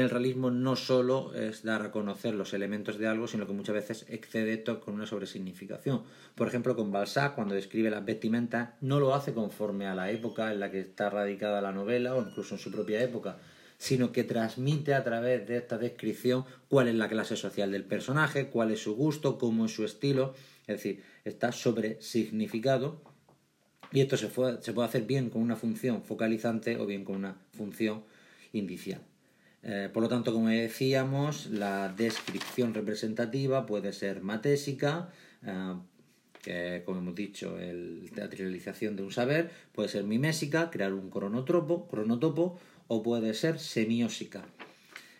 el 0.00 0.08
realismo 0.08 0.50
no 0.50 0.74
solo 0.74 1.34
es 1.34 1.64
dar 1.64 1.82
a 1.82 1.90
conocer 1.90 2.34
los 2.34 2.54
elementos 2.54 2.96
de 2.96 3.06
algo, 3.06 3.28
sino 3.28 3.46
que 3.46 3.52
muchas 3.52 3.74
veces 3.74 4.06
excede 4.08 4.54
esto 4.54 4.80
con 4.80 4.94
una 4.94 5.04
sobresignificación. 5.04 6.02
Por 6.34 6.48
ejemplo, 6.48 6.74
con 6.74 6.90
Balzac, 6.90 7.34
cuando 7.34 7.54
describe 7.54 7.90
las 7.90 8.02
vestimentas, 8.02 8.70
no 8.80 9.00
lo 9.00 9.14
hace 9.14 9.34
conforme 9.34 9.86
a 9.86 9.94
la 9.94 10.10
época 10.10 10.50
en 10.50 10.60
la 10.60 10.70
que 10.70 10.80
está 10.80 11.10
radicada 11.10 11.60
la 11.60 11.72
novela 11.72 12.14
o 12.14 12.26
incluso 12.26 12.54
en 12.54 12.60
su 12.62 12.72
propia 12.72 13.02
época, 13.02 13.36
sino 13.76 14.12
que 14.12 14.24
transmite 14.24 14.94
a 14.94 15.04
través 15.04 15.46
de 15.46 15.58
esta 15.58 15.76
descripción 15.76 16.46
cuál 16.68 16.88
es 16.88 16.94
la 16.94 17.10
clase 17.10 17.36
social 17.36 17.70
del 17.70 17.84
personaje, 17.84 18.48
cuál 18.48 18.70
es 18.70 18.82
su 18.82 18.96
gusto, 18.96 19.36
cómo 19.36 19.66
es 19.66 19.74
su 19.74 19.84
estilo, 19.84 20.32
es 20.62 20.76
decir, 20.76 21.02
está 21.26 21.52
sobresignificado 21.52 23.02
y 23.92 24.00
esto 24.00 24.16
se, 24.16 24.30
se 24.62 24.72
puede 24.72 24.88
hacer 24.88 25.02
bien 25.02 25.28
con 25.28 25.42
una 25.42 25.56
función 25.56 26.02
focalizante 26.02 26.78
o 26.78 26.86
bien 26.86 27.04
con 27.04 27.16
una 27.16 27.36
función 27.52 28.04
indicial. 28.54 29.02
Eh, 29.64 29.88
por 29.92 30.02
lo 30.02 30.08
tanto, 30.08 30.32
como 30.32 30.48
decíamos, 30.48 31.46
la 31.46 31.88
descripción 31.88 32.74
representativa 32.74 33.64
puede 33.64 33.92
ser 33.92 34.20
matésica, 34.20 35.10
eh, 35.46 35.74
que 36.42 36.82
como 36.84 36.98
hemos 36.98 37.14
dicho, 37.14 37.56
la 37.56 38.28
teatralización 38.28 38.96
de 38.96 39.04
un 39.04 39.12
saber, 39.12 39.50
puede 39.72 39.88
ser 39.88 40.02
mimésica, 40.02 40.70
crear 40.70 40.92
un 40.92 41.10
cronotopo, 41.10 41.86
cronotopo 41.86 42.58
o 42.88 43.02
puede 43.04 43.34
ser 43.34 43.60
semiósica, 43.60 44.44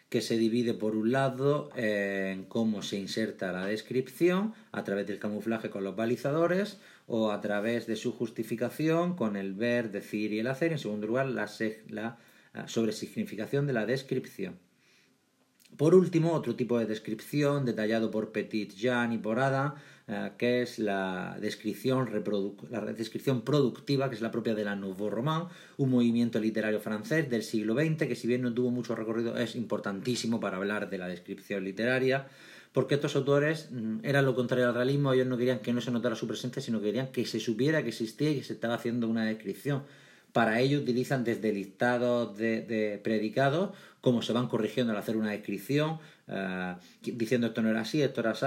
que 0.08 0.20
se 0.20 0.36
divide 0.36 0.74
por 0.74 0.96
un 0.96 1.12
lado 1.12 1.70
en 1.76 2.44
cómo 2.44 2.82
se 2.82 2.98
inserta 2.98 3.52
la 3.52 3.66
descripción 3.66 4.54
a 4.72 4.82
través 4.82 5.06
del 5.06 5.20
camuflaje 5.20 5.70
con 5.70 5.84
los 5.84 5.94
balizadores 5.94 6.80
o 7.06 7.30
a 7.30 7.40
través 7.40 7.86
de 7.86 7.94
su 7.94 8.12
justificación 8.12 9.14
con 9.14 9.36
el 9.36 9.54
ver, 9.54 9.92
decir 9.92 10.32
y 10.32 10.40
el 10.40 10.48
hacer. 10.48 10.72
En 10.72 10.80
segundo 10.80 11.06
lugar, 11.06 11.26
la, 11.28 11.48
la 11.88 12.18
sobre 12.66 12.92
significación 12.92 13.66
de 13.66 13.72
la 13.72 13.86
descripción. 13.86 14.58
Por 15.76 15.94
último, 15.94 16.32
otro 16.32 16.54
tipo 16.54 16.78
de 16.78 16.84
descripción 16.84 17.64
detallado 17.64 18.10
por 18.10 18.30
Petit 18.30 18.74
Jean 18.74 19.12
y 19.12 19.18
por 19.18 19.38
Ada, 19.38 19.76
eh, 20.06 20.32
que 20.36 20.60
es 20.60 20.78
la 20.78 21.38
descripción, 21.40 22.10
la 22.70 22.80
descripción 22.92 23.40
productiva, 23.40 24.10
que 24.10 24.16
es 24.16 24.20
la 24.20 24.30
propia 24.30 24.54
de 24.54 24.64
la 24.64 24.76
Nouveau 24.76 25.08
Roman, 25.08 25.48
un 25.78 25.90
movimiento 25.90 26.40
literario 26.40 26.78
francés 26.80 27.30
del 27.30 27.42
siglo 27.42 27.74
XX, 27.74 28.06
que 28.06 28.16
si 28.16 28.26
bien 28.26 28.42
no 28.42 28.52
tuvo 28.52 28.70
mucho 28.70 28.94
recorrido, 28.94 29.38
es 29.38 29.56
importantísimo 29.56 30.40
para 30.40 30.58
hablar 30.58 30.90
de 30.90 30.98
la 30.98 31.08
descripción 31.08 31.64
literaria, 31.64 32.28
porque 32.72 32.96
estos 32.96 33.16
autores 33.16 33.70
mm, 33.70 34.00
eran 34.02 34.26
lo 34.26 34.34
contrario 34.34 34.68
al 34.68 34.74
realismo, 34.74 35.14
ellos 35.14 35.26
no 35.26 35.38
querían 35.38 35.60
que 35.60 35.72
no 35.72 35.80
se 35.80 35.90
notara 35.90 36.16
su 36.16 36.26
presencia, 36.26 36.60
sino 36.60 36.82
querían 36.82 37.12
que 37.12 37.24
se 37.24 37.40
supiera 37.40 37.82
que 37.82 37.88
existía 37.88 38.30
y 38.30 38.36
que 38.36 38.44
se 38.44 38.52
estaba 38.52 38.74
haciendo 38.74 39.08
una 39.08 39.24
descripción. 39.24 39.84
Para 40.32 40.60
ello 40.60 40.78
utilizan 40.78 41.24
desde 41.24 41.52
listados 41.52 42.36
de, 42.38 43.00
predicados, 43.02 43.76
como 44.00 44.22
se 44.22 44.32
van 44.32 44.48
corrigiendo 44.48 44.92
al 44.92 44.98
hacer 44.98 45.16
una 45.16 45.30
descripción, 45.30 45.98
eh, 46.26 46.74
diciendo 47.02 47.48
esto 47.48 47.62
no 47.62 47.70
era 47.70 47.82
así, 47.82 48.00
esto 48.00 48.20
era 48.20 48.30
así, 48.30 48.46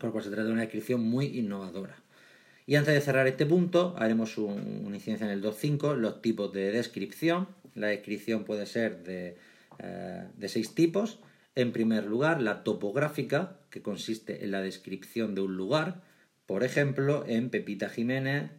por 0.00 0.14
lo 0.14 0.22
se 0.22 0.30
trata 0.30 0.44
de 0.44 0.52
una 0.52 0.62
descripción 0.62 1.02
muy 1.02 1.26
innovadora. 1.38 1.96
Y 2.66 2.76
antes 2.76 2.94
de 2.94 3.00
cerrar 3.00 3.26
este 3.26 3.46
punto, 3.46 3.94
haremos 3.98 4.38
una 4.38 4.94
incidencia 4.94 5.26
en 5.26 5.32
el 5.32 5.42
2.5, 5.42 5.96
los 5.96 6.22
tipos 6.22 6.52
de 6.52 6.70
descripción. 6.70 7.48
La 7.74 7.88
descripción 7.88 8.44
puede 8.44 8.64
ser 8.64 9.02
de, 9.02 9.36
eh, 9.80 10.28
de 10.36 10.48
seis 10.48 10.74
tipos. 10.74 11.18
En 11.56 11.72
primer 11.72 12.04
lugar, 12.04 12.40
la 12.40 12.62
topográfica, 12.62 13.58
que 13.70 13.82
consiste 13.82 14.44
en 14.44 14.52
la 14.52 14.62
descripción 14.62 15.34
de 15.34 15.40
un 15.40 15.56
lugar, 15.56 16.02
por 16.46 16.62
ejemplo, 16.64 17.24
en 17.26 17.50
Pepita 17.50 17.88
Jiménez, 17.88 18.50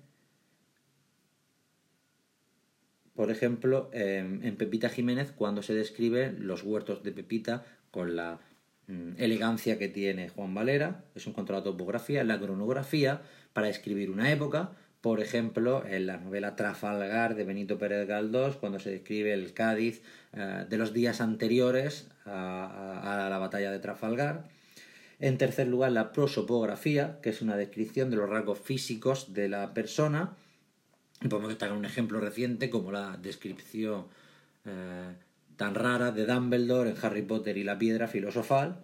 por 3.15 3.31
ejemplo, 3.31 3.89
en 3.93 4.55
Pepita 4.55 4.89
Jiménez, 4.89 5.31
cuando 5.35 5.61
se 5.61 5.73
describen 5.73 6.47
los 6.47 6.63
huertos 6.63 7.03
de 7.03 7.11
Pepita 7.11 7.63
con 7.91 8.15
la 8.15 8.39
mm, 8.87 9.13
elegancia 9.17 9.77
que 9.77 9.89
tiene 9.89 10.29
Juan 10.29 10.53
Valera, 10.53 11.03
es 11.13 11.27
un 11.27 11.33
cuanto 11.33 11.53
a 11.53 11.57
la 11.57 11.63
topografía, 11.63 12.23
la 12.23 12.39
cronografía, 12.39 13.21
para 13.53 13.67
describir 13.67 14.09
una 14.09 14.31
época, 14.31 14.71
por 15.01 15.19
ejemplo, 15.19 15.83
en 15.85 16.05
la 16.05 16.17
novela 16.17 16.55
Trafalgar 16.55 17.35
de 17.35 17.43
Benito 17.43 17.77
Pérez 17.77 18.07
Galdós, 18.07 18.55
cuando 18.55 18.79
se 18.79 18.91
describe 18.91 19.33
el 19.33 19.53
Cádiz 19.53 20.03
eh, 20.33 20.65
de 20.69 20.77
los 20.77 20.93
días 20.93 21.21
anteriores 21.21 22.07
a, 22.25 23.27
la 23.29 23.37
batalla 23.39 23.71
de 23.71 23.79
Trafalgar. 23.79 24.47
En 25.19 25.37
tercer 25.37 25.67
lugar, 25.67 25.91
la 25.91 26.11
prosopografía, 26.13 27.19
que 27.21 27.31
es 27.31 27.41
una 27.41 27.57
descripción 27.57 28.11
de 28.11 28.17
los 28.17 28.29
rasgos 28.29 28.59
físicos 28.59 29.33
de 29.33 29.49
la 29.49 29.73
persona. 29.73 30.35
Podemos 31.29 31.49
destacar 31.49 31.77
un 31.77 31.85
ejemplo 31.85 32.19
reciente 32.19 32.71
como 32.71 32.91
la 32.91 33.17
descripción 33.21 34.05
eh, 34.65 35.13
tan 35.55 35.75
rara 35.75 36.11
de 36.11 36.25
Dumbledore 36.25 36.89
en 36.89 36.95
Harry 37.01 37.21
Potter 37.21 37.57
y 37.57 37.63
la 37.63 37.77
piedra 37.77 38.07
filosofal. 38.07 38.79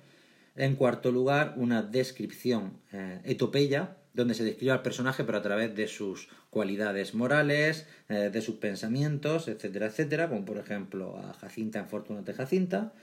En 0.56 0.76
cuarto 0.76 1.12
lugar, 1.12 1.56
una 1.58 1.82
descripción 1.82 2.74
eh, 2.92 3.22
etopeya, 3.24 3.98
donde 4.14 4.36
se 4.36 4.44
describe 4.44 4.72
al 4.72 4.84
personaje 4.84 5.24
pero 5.24 5.40
a 5.40 5.42
través 5.42 5.76
de 5.76 5.88
sus 5.88 6.30
cualidades 6.52 7.16
morales, 7.16 7.88
eh, 8.10 8.30
de 8.32 8.42
sus 8.42 8.56
pensamientos, 8.56 9.48
etcétera, 9.48 9.88
etcétera, 9.88 10.30
como 10.30 10.46
por 10.46 10.58
ejemplo 10.58 11.18
a 11.18 11.34
Jacinta 11.34 11.80
en 11.80 11.88
Fortuna 11.88 12.22
de 12.22 12.34
Jacinta. 12.34 12.94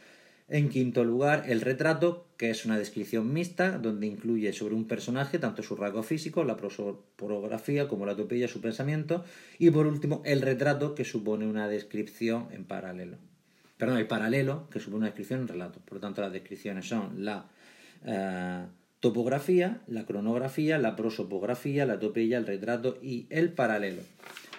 En 0.47 0.69
quinto 0.69 1.05
lugar, 1.05 1.45
el 1.49 1.63
retrato, 1.63 2.27
que 2.37 2.51
es 2.51 2.67
una 2.67 2.79
descripción 2.79 3.33
mixta, 3.33 3.79
donde 3.79 4.07
incluye 4.07 4.53
sobre 4.53 4.75
un 4.75 4.87
personaje 4.87 5.39
tanto 5.39 5.63
su 5.63 5.75
rasgo 5.75 6.03
físico, 6.03 6.45
la 6.45 6.57
prosopografía, 6.57 7.89
como 7.89 8.05
la 8.05 8.15
topeya, 8.15 8.47
su 8.47 8.61
pensamiento. 8.61 9.25
Y 9.59 9.71
por 9.71 9.87
último, 9.87 10.21
el 10.27 10.43
retrato, 10.43 10.95
que 10.95 11.05
supone 11.05 11.47
una 11.47 11.67
descripción 11.67 12.49
en 12.53 12.65
paralelo. 12.65 13.17
Perdón, 13.79 13.97
el 13.97 14.07
paralelo, 14.07 14.69
que 14.71 14.81
supone 14.81 14.99
una 14.99 15.07
descripción 15.07 15.41
en 15.41 15.49
relato. 15.49 15.81
Por 15.81 15.95
lo 15.95 16.01
tanto, 16.01 16.21
las 16.21 16.33
descripciones 16.33 16.87
son 16.87 17.25
la 17.25 17.47
eh, 18.05 18.67
topografía, 19.01 19.81
la 19.87 20.05
cronografía, 20.05 20.77
la 20.79 20.95
prosopografía, 20.95 21.87
la 21.87 21.99
topeya, 21.99 22.37
el 22.37 22.47
retrato 22.47 22.99
y 23.03 23.27
el 23.31 23.51
paralelo. 23.53 24.03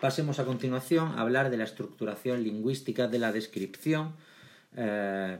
Pasemos 0.02 0.40
a 0.40 0.46
continuación 0.46 1.10
a 1.10 1.22
hablar 1.22 1.52
de 1.52 1.58
la 1.58 1.64
estructuración 1.64 2.44
lingüística 2.44 3.08
de 3.08 3.20
la 3.20 3.32
descripción. 3.32 4.14
Eh, 4.76 5.38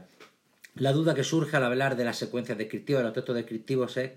la 0.76 0.92
duda 0.92 1.14
que 1.14 1.24
surge 1.24 1.56
al 1.56 1.64
hablar 1.64 1.96
de 1.96 2.04
las 2.04 2.18
secuencias 2.18 2.58
descriptivas, 2.58 3.00
de 3.00 3.04
los 3.04 3.14
textos 3.14 3.34
descriptivos, 3.34 3.96
es 3.96 4.12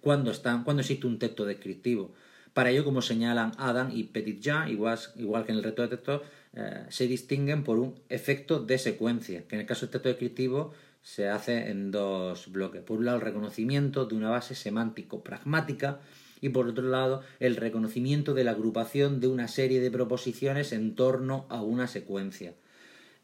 cuándo, 0.00 0.30
están, 0.30 0.64
cuándo 0.64 0.80
existe 0.80 1.06
un 1.06 1.18
texto 1.18 1.44
descriptivo. 1.44 2.12
Para 2.52 2.70
ello, 2.70 2.84
como 2.84 3.02
señalan 3.02 3.52
Adam 3.58 3.90
y 3.92 4.04
Petitjean, 4.04 4.68
igual, 4.68 4.98
igual 5.16 5.44
que 5.44 5.52
en 5.52 5.58
el 5.58 5.64
resto 5.64 5.82
de 5.82 5.88
textos, 5.88 6.22
eh, 6.54 6.86
se 6.88 7.08
distinguen 7.08 7.64
por 7.64 7.80
un 7.80 7.96
efecto 8.08 8.60
de 8.60 8.78
secuencia, 8.78 9.42
que 9.48 9.56
en 9.56 9.62
el 9.62 9.66
caso 9.66 9.86
del 9.86 9.90
texto 9.90 10.08
descriptivo 10.08 10.72
se 11.02 11.28
hace 11.28 11.70
en 11.70 11.90
dos 11.90 12.52
bloques. 12.52 12.82
Por 12.82 12.98
un 12.98 13.06
lado, 13.06 13.18
el 13.18 13.24
reconocimiento 13.24 14.06
de 14.06 14.14
una 14.14 14.30
base 14.30 14.54
semántico-pragmática 14.54 15.98
y 16.40 16.50
por 16.50 16.68
otro 16.68 16.86
lado, 16.88 17.22
el 17.40 17.56
reconocimiento 17.56 18.34
de 18.34 18.44
la 18.44 18.52
agrupación 18.52 19.18
de 19.18 19.26
una 19.26 19.48
serie 19.48 19.80
de 19.80 19.90
proposiciones 19.90 20.72
en 20.72 20.94
torno 20.94 21.46
a 21.48 21.60
una 21.60 21.88
secuencia. 21.88 22.54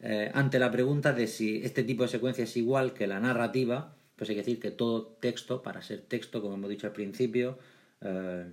Eh, 0.01 0.31
ante 0.33 0.57
la 0.57 0.71
pregunta 0.71 1.13
de 1.13 1.27
si 1.27 1.61
este 1.63 1.83
tipo 1.83 2.03
de 2.03 2.09
secuencia 2.09 2.43
es 2.43 2.57
igual 2.57 2.93
que 2.93 3.05
la 3.05 3.19
narrativa, 3.19 3.95
pues 4.15 4.29
hay 4.29 4.35
que 4.35 4.41
decir 4.41 4.59
que 4.59 4.71
todo 4.71 5.05
texto, 5.19 5.61
para 5.61 5.81
ser 5.83 6.01
texto, 6.01 6.41
como 6.41 6.55
hemos 6.55 6.69
dicho 6.69 6.87
al 6.87 6.93
principio, 6.93 7.59
eh, 8.01 8.49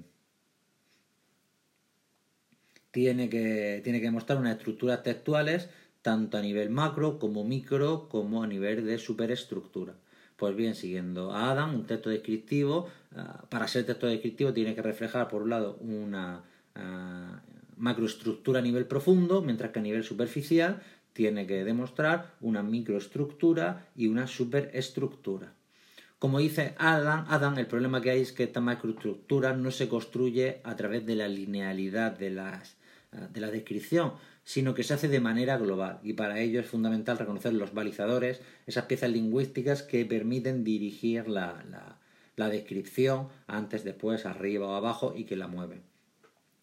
tiene, 2.90 3.31
que, 3.31 3.81
tiene 3.83 4.00
que 4.00 4.11
mostrar 4.11 4.38
unas 4.38 4.59
estructuras 4.59 5.02
textuales 5.02 5.71
tanto 6.02 6.37
a 6.37 6.43
nivel 6.43 6.71
macro 6.71 7.19
como 7.19 7.45
micro 7.45 8.09
como 8.09 8.43
a 8.43 8.47
nivel 8.47 8.85
de 8.85 8.99
superestructura. 8.99 9.95
Pues 10.37 10.55
bien, 10.55 10.75
siguiendo 10.75 11.33
a 11.33 11.50
Adam, 11.50 11.75
un 11.75 11.87
texto 11.87 12.11
descriptivo, 12.11 12.88
ah, 13.17 13.45
para 13.49 13.67
ser 13.69 13.87
texto 13.87 14.07
descriptivo 14.07 14.52
tiene 14.52 14.75
que 14.75 14.83
reflejar, 14.83 15.28
por 15.28 15.43
un 15.43 15.50
lado, 15.50 15.76
una 15.81 16.45
macroestructura 17.76 18.61
a 18.61 18.62
nivel 18.62 18.87
profundo, 18.87 19.43
mientras 19.43 19.73
que 19.73 19.81
a 19.81 19.83
nivel 19.83 20.05
superficial 20.05 20.81
tiene 21.18 21.48
que 21.48 21.64
demostrar 21.64 22.37
una 22.40 22.62
microestructura 22.62 23.88
y 23.96 24.06
una 24.06 24.28
superestructura. 24.28 25.52
Como 26.20 26.38
dice 26.38 26.76
Adam, 26.78 27.58
el 27.58 27.66
problema 27.66 28.00
que 28.00 28.10
hay 28.10 28.20
es 28.20 28.30
que 28.30 28.44
esta 28.44 28.60
macroestructura 28.60 29.52
no 29.52 29.72
se 29.72 29.88
construye 29.88 30.60
a 30.62 30.76
través 30.76 31.04
de 31.06 31.16
la 31.16 31.26
linealidad 31.26 32.16
ah, 32.22 32.62
de 33.32 33.40
la 33.40 33.50
descripción, 33.50 34.12
sino 34.44 34.75
que 34.75 34.84
se 34.84 34.94
hace 34.94 35.08
de 35.08 35.18
manera 35.18 35.58
global 35.58 35.98
y 36.04 36.12
para 36.12 36.38
ello 36.38 36.60
es 36.60 36.68
fundamental 36.68 37.18
reconocer 37.18 37.52
los 37.52 37.75
balizadores, 37.75 38.40
esas 38.68 38.84
piezas 38.84 39.10
lingüísticas 39.10 39.82
que 39.82 40.04
permiten 40.04 40.62
dirigir 40.62 41.26
la, 41.26 41.98
descripción 42.37 43.26
antes, 43.48 43.82
después, 43.82 44.25
arriba 44.25 44.68
o 44.68 44.75
abajo 44.76 45.14
y 45.16 45.25
que 45.25 45.34
la 45.34 45.48
mueven. 45.48 45.82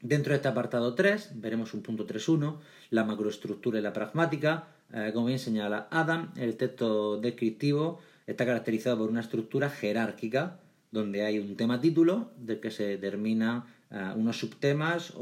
Dentro 0.01 0.31
de 0.31 0.37
este 0.37 0.47
apartado 0.47 0.93
3 0.93 1.31
veremos 1.35 1.73
un 1.73 1.81
punto 1.81 2.05
3.1, 2.05 2.57
la 2.91 3.03
macroestructura 3.03 3.79
y 3.79 3.81
la 3.81 3.93
pragmática. 3.93 4.67
Eh, 4.93 5.11
como 5.13 5.27
bien 5.27 5.39
señala 5.39 5.87
Adam, 5.89 6.31
el 6.37 6.57
texto 6.57 7.17
descriptivo 7.17 7.99
está 8.27 8.45
caracterizado 8.45 8.99
por 8.99 9.09
una 9.09 9.21
estructura 9.21 9.69
jerárquica, 9.69 10.59
donde 10.91 11.23
hay 11.23 11.39
un 11.39 11.55
tema 11.55 11.81
título 11.81 12.31
del 12.37 12.59
que 12.59 12.71
se 12.71 12.85
determinan 12.85 13.65
eh, 13.91 14.11
unos 14.15 14.37
subtemas 14.37 15.13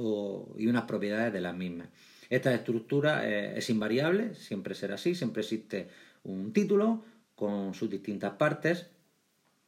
y 0.58 0.68
unas 0.68 0.84
propiedades 0.84 1.32
de 1.34 1.42
las 1.42 1.56
mismas. 1.56 1.88
Esta 2.30 2.54
estructura 2.54 3.30
eh, 3.30 3.58
es 3.58 3.70
invariable, 3.70 4.34
siempre 4.36 4.76
será 4.76 4.96
así, 4.96 5.16
siempre 5.16 5.44
existe 5.44 5.88
un 6.24 6.52
título 6.52 7.04
con 7.36 7.74
sus 7.74 7.90
distintas 7.90 8.34
partes 8.34 8.88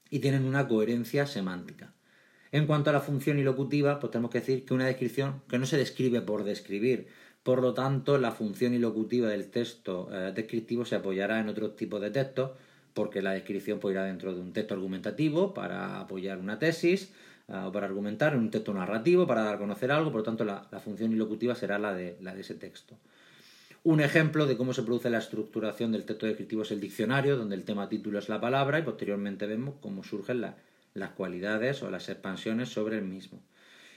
y 0.10 0.20
tienen 0.20 0.46
una 0.46 0.68
coherencia 0.68 1.28
semántica. 1.28 1.94
En 2.56 2.68
cuanto 2.68 2.90
a 2.90 2.94
la 2.94 3.02
función 3.02 3.38
ilocutiva, 3.38 4.00
pues 4.00 4.12
tenemos 4.12 4.32
que 4.32 4.40
decir 4.40 4.64
que 4.64 4.74
una 4.74 4.86
descripción 4.86 5.42
que 5.50 5.60
no 5.60 5.66
se 5.66 5.76
describe 5.76 6.22
por 6.22 6.46
describir, 6.46 7.10
por 7.44 7.62
lo 7.62 7.74
tanto, 7.74 8.18
la 8.18 8.32
función 8.32 8.74
ilocutiva 8.74 9.28
del 9.28 9.50
texto 9.50 10.08
eh, 10.10 10.32
descriptivo 10.34 10.86
se 10.86 10.96
apoyará 10.96 11.42
en 11.42 11.50
otro 11.50 11.72
tipo 11.72 12.00
de 12.00 12.12
textos, 12.12 12.52
porque 12.94 13.22
la 13.22 13.34
descripción 13.34 13.80
puede 13.80 13.96
ir 13.96 14.02
dentro 14.04 14.34
de 14.34 14.40
un 14.40 14.54
texto 14.54 14.74
argumentativo 14.74 15.54
para 15.54 16.00
apoyar 16.00 16.38
una 16.38 16.58
tesis, 16.58 17.12
o 17.50 17.74
para 17.74 17.88
argumentar 17.88 18.32
en 18.32 18.40
un 18.40 18.52
texto 18.52 18.74
narrativo, 18.74 19.28
para 19.28 19.44
dar 19.44 19.56
a 19.56 19.58
conocer 19.58 19.92
algo, 19.92 20.14
por 20.14 20.22
lo 20.22 20.24
tanto 20.24 20.46
la, 20.46 20.64
función 20.80 21.12
ilocutiva 21.12 21.56
será 21.56 21.78
la 21.78 21.94
de, 21.94 22.16
la 22.22 22.34
ese 22.36 22.56
texto. 22.56 22.96
Un 23.84 24.00
ejemplo 24.00 24.46
de 24.46 24.56
cómo 24.56 24.74
se 24.74 24.84
produce 24.84 25.10
la 25.10 25.18
estructuración 25.18 25.92
del 25.92 26.06
texto 26.06 26.26
descriptivo 26.26 26.62
es 26.62 26.72
el 26.72 26.80
diccionario, 26.80 27.36
donde 27.36 27.56
el 27.56 27.66
tema 27.66 27.90
título 27.90 28.18
es 28.18 28.30
la 28.30 28.40
palabra 28.40 28.80
y 28.80 28.84
posteriormente 28.84 29.46
vemos 29.46 29.76
cómo 29.82 30.06
surgen 30.06 30.40
las 30.96 31.12
cualidades 31.12 31.84
o 31.84 31.92
las 31.92 32.10
expansiones 32.10 32.70
sobre 32.70 32.98
el 32.98 33.04
mismo. 33.04 33.44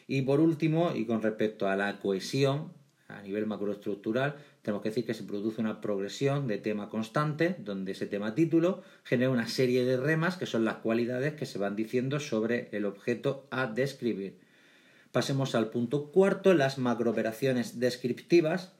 Y 0.06 0.22
por 0.22 0.40
último, 0.40 0.92
y 0.94 1.06
con 1.06 1.22
respecto 1.22 1.68
a 1.68 1.76
la 1.76 1.98
cohesión 1.98 2.72
a 3.08 3.22
nivel 3.22 3.46
macroestructural, 3.46 4.36
tenemos 4.60 4.82
que 4.82 4.90
decir 4.90 5.06
que 5.06 5.14
se 5.14 5.24
produce 5.24 5.62
una 5.62 5.80
progresión 5.80 6.46
de 6.46 6.58
tema 6.58 6.90
constante, 6.90 7.56
donde 7.58 7.92
ese 7.92 8.06
tema 8.06 8.34
título 8.34 8.82
genera 9.02 9.30
una 9.30 9.48
serie 9.48 9.84
de 9.86 9.96
remas 9.96 10.36
que 10.36 10.44
son 10.44 10.66
las 10.66 10.76
cualidades 10.76 11.32
que 11.32 11.46
se 11.46 11.58
van 11.58 11.74
diciendo 11.74 12.20
sobre 12.20 12.68
el 12.72 12.84
objeto 12.84 13.46
a 13.50 13.66
describir. 13.66 14.38
Pasemos 15.12 15.54
al 15.54 15.70
punto 15.70 16.10
cuarto, 16.12 16.52
las 16.52 16.76
macrooperaciones 16.76 17.80
descriptivas. 17.80 18.72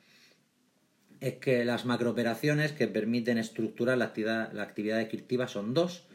Es 1.21 1.35
que 1.35 1.65
las 1.65 1.87
macrooperaciones 1.87 2.73
que 2.73 2.87
permiten 2.87 3.39
estructurar 3.39 3.97
la 3.97 4.07
actividad, 4.07 4.53
la 4.53 4.63
actividad 4.63 4.99
descriptiva 4.99 5.49
son 5.49 5.73
dos. 5.73 6.08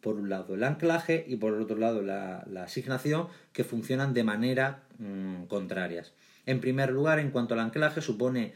Por 0.00 0.16
un 0.16 0.28
lado 0.28 0.54
el 0.54 0.64
anclaje 0.64 1.24
y 1.26 1.36
por 1.36 1.54
el 1.54 1.62
otro 1.62 1.76
lado 1.76 2.02
la, 2.02 2.46
asignación 2.62 3.28
que 3.52 3.64
funcionan 3.64 4.14
de 4.14 4.24
manera 4.24 4.84
mm, 4.98 5.44
contrarias. 5.44 6.12
En 6.46 6.60
primer 6.60 6.90
lugar, 6.92 7.18
en 7.18 7.30
cuanto 7.30 7.54
al 7.54 7.60
anclaje, 7.60 8.00
supone 8.00 8.54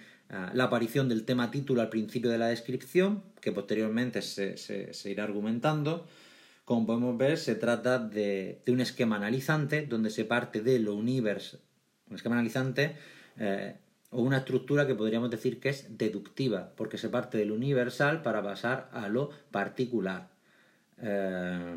la 0.55 0.65
aparición 0.65 1.09
del 1.09 1.25
tema 1.25 1.51
título 1.51 1.83
al 1.83 1.91
principio 1.91 2.31
de 2.31 2.39
la 2.39 2.47
descripción, 2.47 3.23
que 3.41 3.53
posteriormente 3.53 4.23
se, 4.23 5.11
irá 5.11 5.25
argumentando. 5.25 6.07
Como 6.65 6.87
podemos 6.87 7.19
ver, 7.19 7.37
se 7.37 7.55
trata 7.55 7.99
de, 7.99 8.63
un 8.67 8.81
esquema 8.81 9.17
analizante 9.17 9.85
donde 9.87 10.09
se 10.09 10.25
parte 10.25 10.63
de 10.63 10.79
lo 10.79 10.95
universal, 10.95 11.61
un 12.09 12.17
esquema 12.17 12.37
analizante 12.37 12.97
eh, 13.39 13.77
o 14.11 14.23
una 14.23 14.39
estructura 14.39 14.87
que 14.87 14.95
podríamos 14.95 15.31
decir 15.31 15.61
que 15.61 15.69
es 15.69 15.99
deductiva, 15.99 16.73
porque 16.77 16.97
se 16.97 17.11
parte 17.11 17.37
de 17.37 17.45
lo 17.45 17.55
universal 17.55 18.23
para 18.23 18.43
pasar 18.43 18.89
a 18.93 19.09
lo 19.09 19.31
particular. 19.51 20.32
Eh, 21.03 21.77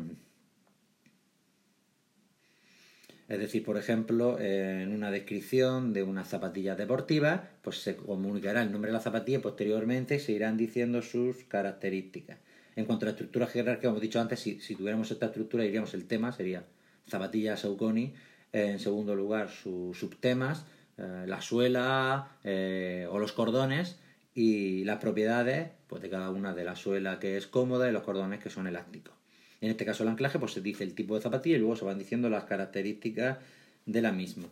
es 3.28 3.38
decir, 3.40 3.64
por 3.64 3.76
ejemplo, 3.76 4.38
en 4.38 4.92
una 4.92 5.10
descripción 5.10 5.92
de 5.92 6.04
una 6.04 6.24
zapatilla 6.24 6.76
deportiva, 6.76 7.50
pues 7.62 7.82
se 7.82 7.96
comunicará 7.96 8.62
el 8.62 8.70
nombre 8.70 8.90
de 8.90 8.96
la 8.96 9.02
zapatilla 9.02 9.38
y 9.38 9.42
posteriormente 9.42 10.20
se 10.20 10.32
irán 10.32 10.56
diciendo 10.56 11.02
sus 11.02 11.42
características. 11.44 12.38
En 12.76 12.84
cuanto 12.84 13.04
a 13.04 13.06
la 13.06 13.10
estructura 13.12 13.46
jerárquica, 13.46 13.88
como 13.88 13.96
hemos 13.96 14.02
dicho 14.02 14.20
antes, 14.20 14.38
si, 14.38 14.58
tuviéramos 14.76 15.10
esta 15.10 15.26
estructura, 15.26 15.64
diríamos 15.64 15.94
el 15.94 16.06
tema 16.06 16.30
sería 16.30 16.64
zapatilla 17.08 17.56
Saucony, 17.56 18.12
en 18.52 18.78
segundo 18.78 19.14
lugar 19.14 19.48
sus 19.48 19.98
subtemas, 19.98 20.66
eh, 20.98 21.24
la 21.26 21.40
suela 21.40 22.38
eh, 22.44 23.08
o 23.10 23.18
los 23.18 23.32
cordones 23.32 23.98
y 24.34 24.84
las 24.84 24.98
propiedades 24.98 25.70
pues, 25.86 26.02
de 26.02 26.10
cada 26.10 26.30
una 26.30 26.54
de 26.54 26.64
la 26.64 26.76
suela 26.76 27.18
que 27.18 27.36
es 27.36 27.46
cómoda 27.46 27.88
y 27.88 27.92
los 27.92 28.02
cordones 28.02 28.40
que 28.40 28.50
son 28.50 28.66
elásticos. 28.66 29.15
En 29.60 29.70
este 29.70 29.84
caso 29.84 30.02
el 30.02 30.10
anclaje 30.10 30.38
pues 30.38 30.52
se 30.52 30.60
dice 30.60 30.84
el 30.84 30.94
tipo 30.94 31.14
de 31.14 31.22
zapatilla 31.22 31.56
y 31.56 31.58
luego 31.58 31.76
se 31.76 31.84
van 31.84 31.98
diciendo 31.98 32.28
las 32.28 32.44
características 32.44 33.38
de 33.86 34.02
la 34.02 34.12
misma. 34.12 34.48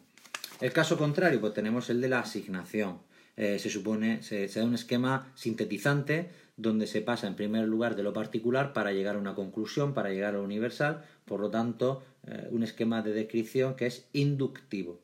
El 0.60 0.72
caso 0.72 0.96
contrario 0.96 1.40
pues 1.40 1.54
tenemos 1.54 1.90
el 1.90 2.00
de 2.00 2.08
la 2.08 2.20
asignación. 2.20 2.98
Eh, 3.36 3.58
se 3.58 3.68
supone, 3.68 4.22
se, 4.22 4.46
da 4.46 4.64
un 4.64 4.74
esquema 4.74 5.32
sintetizante 5.34 6.30
donde 6.56 6.86
se 6.86 7.00
pasa 7.00 7.26
en 7.26 7.34
primer 7.34 7.66
lugar 7.66 7.96
de 7.96 8.04
lo 8.04 8.12
particular 8.12 8.72
para 8.72 8.92
llegar 8.92 9.16
a 9.16 9.18
una 9.18 9.34
conclusión, 9.34 9.92
para 9.92 10.10
llegar 10.10 10.34
a 10.34 10.38
lo 10.38 10.44
universal, 10.44 11.04
por 11.24 11.40
lo 11.40 11.50
tanto, 11.50 12.04
eh, 12.28 12.46
un 12.52 12.62
esquema 12.62 13.02
de 13.02 13.12
descripción 13.12 13.74
que 13.74 13.86
es 13.86 14.06
inductivo. 14.12 15.00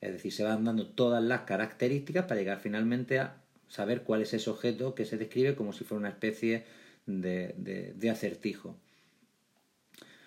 Es 0.00 0.12
decir, 0.12 0.32
se 0.32 0.44
van 0.44 0.64
dando 0.64 0.86
todas 0.86 1.22
las 1.24 1.40
características 1.40 2.26
para 2.26 2.38
llegar 2.38 2.60
finalmente 2.60 3.18
a 3.18 3.42
saber 3.68 4.02
cuál 4.02 4.22
es 4.22 4.32
ese 4.32 4.48
objeto 4.48 4.94
que 4.94 5.04
se 5.04 5.18
describe 5.18 5.56
como 5.56 5.72
si 5.72 5.82
fuera 5.82 5.98
una 5.98 6.10
especie 6.10 6.64
de 7.06 8.10
acertijo. 8.10 8.76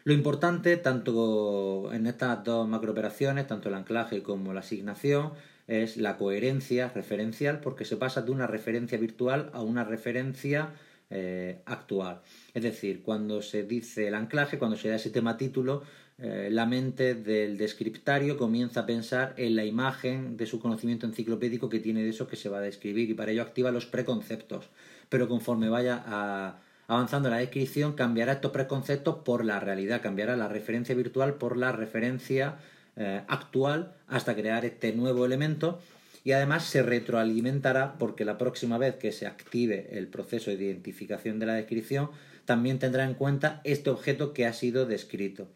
Lo 0.05 0.13
importante, 0.13 0.77
tanto 0.77 1.91
en 1.93 2.07
estas 2.07 2.43
dos 2.43 2.67
macrooperaciones, 2.67 3.47
tanto 3.47 3.69
el 3.69 3.75
anclaje 3.75 4.23
como 4.23 4.53
la 4.53 4.61
asignación, 4.61 5.33
es 5.67 5.97
la 5.97 6.17
coherencia 6.17 6.89
referencial, 6.89 7.59
porque 7.59 7.85
se 7.85 7.97
pasa 7.97 8.21
de 8.21 8.31
una 8.31 8.47
referencia 8.47 8.97
virtual 8.97 9.49
a 9.53 9.61
una 9.61 9.83
referencia 9.83 10.73
eh, 11.11 11.61
actual. 11.65 12.21
Es 12.53 12.63
decir, 12.63 13.01
cuando 13.03 13.41
se 13.41 13.63
dice 13.63 14.07
el 14.07 14.15
anclaje, 14.15 14.57
cuando 14.57 14.77
se 14.77 14.89
da 14.89 14.95
ese 14.95 15.09
tema 15.09 15.37
título, 15.37 15.83
eh, 16.17 16.49
la 16.51 16.65
mente 16.65 17.15
del 17.15 17.57
descriptario 17.57 18.37
comienza 18.37 18.81
a 18.81 18.85
pensar 18.85 19.33
en 19.37 19.55
la 19.55 19.63
imagen 19.63 20.37
de 20.37 20.45
su 20.45 20.59
conocimiento 20.59 21.05
enciclopédico 21.05 21.69
que 21.69 21.79
tiene 21.79 22.03
de 22.03 22.09
eso 22.09 22.27
que 22.27 22.35
se 22.35 22.49
va 22.49 22.57
a 22.57 22.61
describir 22.61 23.09
y 23.09 23.13
para 23.13 23.31
ello 23.31 23.41
activa 23.41 23.71
los 23.71 23.85
preconceptos. 23.85 24.69
Pero 25.07 25.27
conforme 25.27 25.69
vaya 25.69 26.03
a 26.05 26.59
avanzando 26.89 27.29
la 27.29 27.37
descripción, 27.37 27.93
cambiará 27.93 28.33
estos 28.33 28.51
preconceptos 28.51 29.17
por 29.23 29.45
la 29.45 29.59
realidad, 29.59 30.01
cambiará 30.01 30.35
la 30.35 30.47
referencia 30.47 30.95
virtual 30.95 31.35
por 31.35 31.55
la 31.55 31.71
referencia 31.71 32.57
eh, 32.97 33.21
actual 33.27 33.93
hasta 34.07 34.35
crear 34.35 34.65
este 34.65 34.91
nuevo 34.91 35.23
elemento 35.23 35.79
y 36.23 36.31
además 36.31 36.65
se 36.65 36.81
retroalimentará 36.81 37.93
porque 37.99 38.25
la 38.25 38.39
próxima 38.39 38.79
vez 38.79 38.95
que 38.95 39.11
se 39.11 39.27
active 39.27 39.89
el 39.91 40.07
proceso 40.07 40.49
de 40.49 40.63
identificación 40.63 41.37
de 41.37 41.45
la 41.45 41.53
descripción 41.53 42.09
también 42.45 42.79
tendrá 42.79 43.05
en 43.05 43.13
cuenta 43.13 43.61
este 43.63 43.91
objeto 43.91 44.33
que 44.33 44.47
ha 44.47 44.53
sido 44.53 44.87
descrito. 44.87 45.47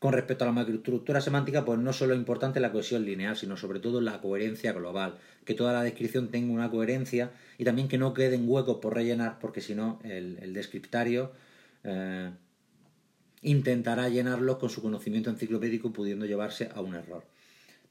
Con 0.00 0.14
respecto 0.14 0.44
a 0.44 0.46
la 0.46 0.54
macroestructura 0.54 1.20
semántica, 1.20 1.66
pues 1.66 1.78
no 1.78 1.92
solo 1.92 2.14
es 2.14 2.18
importante 2.18 2.58
la 2.58 2.72
cohesión 2.72 3.04
lineal, 3.04 3.36
sino 3.36 3.58
sobre 3.58 3.80
todo 3.80 4.00
la 4.00 4.22
coherencia 4.22 4.72
global, 4.72 5.18
que 5.44 5.52
toda 5.52 5.74
la 5.74 5.82
descripción 5.82 6.30
tenga 6.30 6.54
una 6.54 6.70
coherencia 6.70 7.32
y 7.58 7.64
también 7.64 7.86
que 7.86 7.98
no 7.98 8.14
queden 8.14 8.48
huecos 8.48 8.78
por 8.78 8.94
rellenar, 8.94 9.38
porque 9.38 9.60
si 9.60 9.74
no 9.74 10.00
el, 10.02 10.54
descriptario 10.54 11.32
eh, 11.84 12.30
intentará 13.42 14.08
llenarlos 14.08 14.56
con 14.56 14.70
su 14.70 14.80
conocimiento 14.80 15.28
enciclopédico, 15.28 15.92
pudiendo 15.92 16.24
llevarse 16.24 16.70
a 16.74 16.80
un 16.80 16.94
error. 16.94 17.24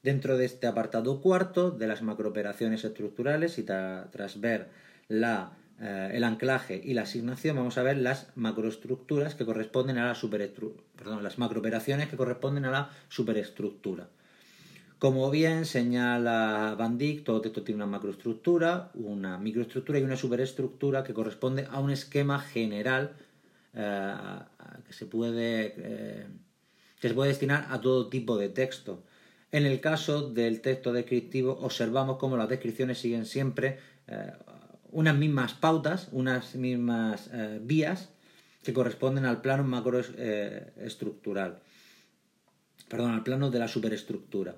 Dentro 0.02 0.36
de 0.36 0.46
este 0.46 0.66
apartado 0.66 1.20
cuarto 1.20 1.70
de 1.70 1.86
las 1.86 2.02
macrooperaciones 2.02 2.82
estructurales 2.82 3.56
y 3.58 3.62
tras 3.62 4.40
ver 4.40 4.68
la 5.06 5.59
eh, 5.82 6.10
el 6.12 6.24
anclaje 6.24 6.78
y 6.84 6.92
la 6.92 7.02
asignación, 7.02 7.56
vamos 7.56 7.78
a 7.78 7.82
ver 7.82 7.96
las 7.96 8.28
macroestructuras 8.34 9.34
que 9.34 9.46
corresponden 9.46 9.96
a 9.96 10.08
la 10.08 10.14
superestructura, 10.14 10.84
perdón, 10.94 11.22
las 11.22 11.38
macrooperaciones 11.38 12.10
que 12.10 12.18
corresponden 12.18 12.66
a 12.66 12.70
la 12.70 12.90
superestructura. 13.08 14.08
Como 14.98 15.30
bien 15.30 15.64
señala 15.64 16.76
Van 16.78 16.98
Dyck, 16.98 17.24
todo 17.24 17.42
esto 17.42 17.62
tiene 17.62 17.76
una 17.76 17.90
macroestructura, 17.90 18.90
una 18.92 19.38
microestructura 19.38 19.98
y 19.98 20.02
una 20.02 20.18
superestructura 20.18 21.02
que 21.02 21.14
corresponde 21.14 21.66
a 21.70 21.80
un 21.80 21.90
esquema 21.90 22.40
general 22.40 23.14
eh, 23.72 24.14
que, 24.86 24.92
se 24.92 25.06
puede, 25.06 25.74
eh, 25.78 26.26
que 27.00 27.08
se 27.08 27.14
puede 27.14 27.30
destinar 27.30 27.68
a 27.70 27.80
todo 27.80 28.10
tipo 28.10 28.36
de 28.36 28.50
texto. 28.50 29.02
En 29.50 29.64
el 29.64 29.80
caso 29.80 30.28
del 30.28 30.60
texto 30.60 30.92
descriptivo, 30.92 31.58
observamos 31.62 32.18
cómo 32.18 32.36
las 32.36 32.50
descripciones 32.50 32.98
siguen 32.98 33.24
siempre 33.24 33.78
unas 34.92 35.16
mismas 35.16 35.54
pautas, 35.54 36.08
unas 36.12 36.54
mismas 36.54 37.30
eh, 37.32 37.58
vías 37.62 38.10
que 38.62 38.72
corresponden 38.72 39.24
al 39.24 39.40
plano 39.40 39.64
macroestructural, 39.64 41.52
eh, 41.52 42.84
perdón, 42.88 43.12
al 43.12 43.22
plano 43.22 43.50
de 43.50 43.58
la 43.58 43.68
superestructura. 43.68 44.56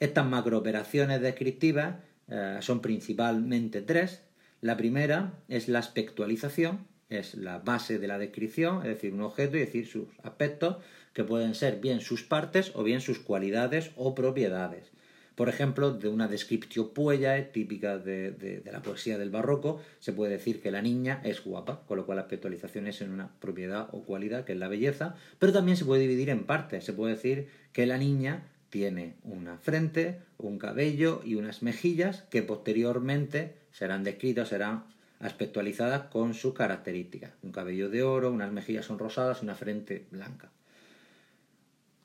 Estas 0.00 0.26
macrooperaciones 0.26 1.20
descriptivas 1.20 1.96
eh, 2.28 2.58
son 2.60 2.80
principalmente 2.80 3.82
tres. 3.82 4.22
La 4.60 4.76
primera 4.76 5.32
es 5.48 5.68
la 5.68 5.78
aspectualización, 5.78 6.86
es 7.08 7.34
la 7.34 7.58
base 7.58 7.98
de 7.98 8.06
la 8.06 8.18
descripción, 8.18 8.78
es 8.78 8.88
decir, 8.88 9.14
un 9.14 9.22
objeto 9.22 9.56
y 9.56 9.60
decir 9.60 9.86
sus 9.86 10.08
aspectos, 10.22 10.76
que 11.14 11.24
pueden 11.24 11.54
ser 11.54 11.80
bien 11.80 12.00
sus 12.00 12.22
partes 12.22 12.72
o 12.74 12.84
bien 12.84 13.00
sus 13.00 13.18
cualidades 13.18 13.90
o 13.96 14.14
propiedades. 14.14 14.92
Por 15.38 15.48
ejemplo, 15.48 15.92
de 15.92 16.08
una 16.08 16.26
descriptio 16.26 16.92
puella 16.92 17.52
típica 17.52 17.96
de, 17.96 18.60
la 18.72 18.82
poesía 18.82 19.18
del 19.18 19.30
barroco, 19.30 19.80
se 20.00 20.12
puede 20.12 20.32
decir 20.32 20.60
que 20.60 20.72
la 20.72 20.82
niña 20.82 21.20
es 21.22 21.44
guapa, 21.44 21.82
con 21.86 21.96
lo 21.96 22.06
cual 22.06 22.16
la 22.16 22.22
aspectualización 22.22 22.88
es 22.88 23.00
en 23.02 23.12
una 23.12 23.30
propiedad 23.38 23.88
o 23.92 24.02
cualidad, 24.02 24.44
que 24.44 24.54
es 24.54 24.58
la 24.58 24.66
belleza, 24.66 25.14
pero 25.38 25.52
también 25.52 25.76
se 25.76 25.84
puede 25.84 26.00
dividir 26.00 26.28
en 26.30 26.42
partes. 26.42 26.84
Se 26.84 26.92
puede 26.92 27.14
decir 27.14 27.46
que 27.72 27.86
la 27.86 27.98
niña 27.98 28.48
tiene 28.68 29.14
una 29.22 29.58
frente, 29.58 30.18
un 30.38 30.58
cabello 30.58 31.22
y 31.24 31.36
unas 31.36 31.62
mejillas 31.62 32.24
que 32.30 32.42
posteriormente 32.42 33.54
serán 33.70 34.02
descritas, 34.02 34.48
serán 34.48 34.86
aspectualizadas 35.20 36.08
con 36.08 36.34
sus 36.34 36.52
características. 36.52 37.30
Un 37.44 37.52
cabello 37.52 37.88
de 37.90 38.02
oro, 38.02 38.32
unas 38.32 38.50
mejillas 38.50 38.86
son 38.86 38.98
rosadas 38.98 39.38
y 39.40 39.44
una 39.44 39.54
frente 39.54 40.04
blanca. 40.10 40.50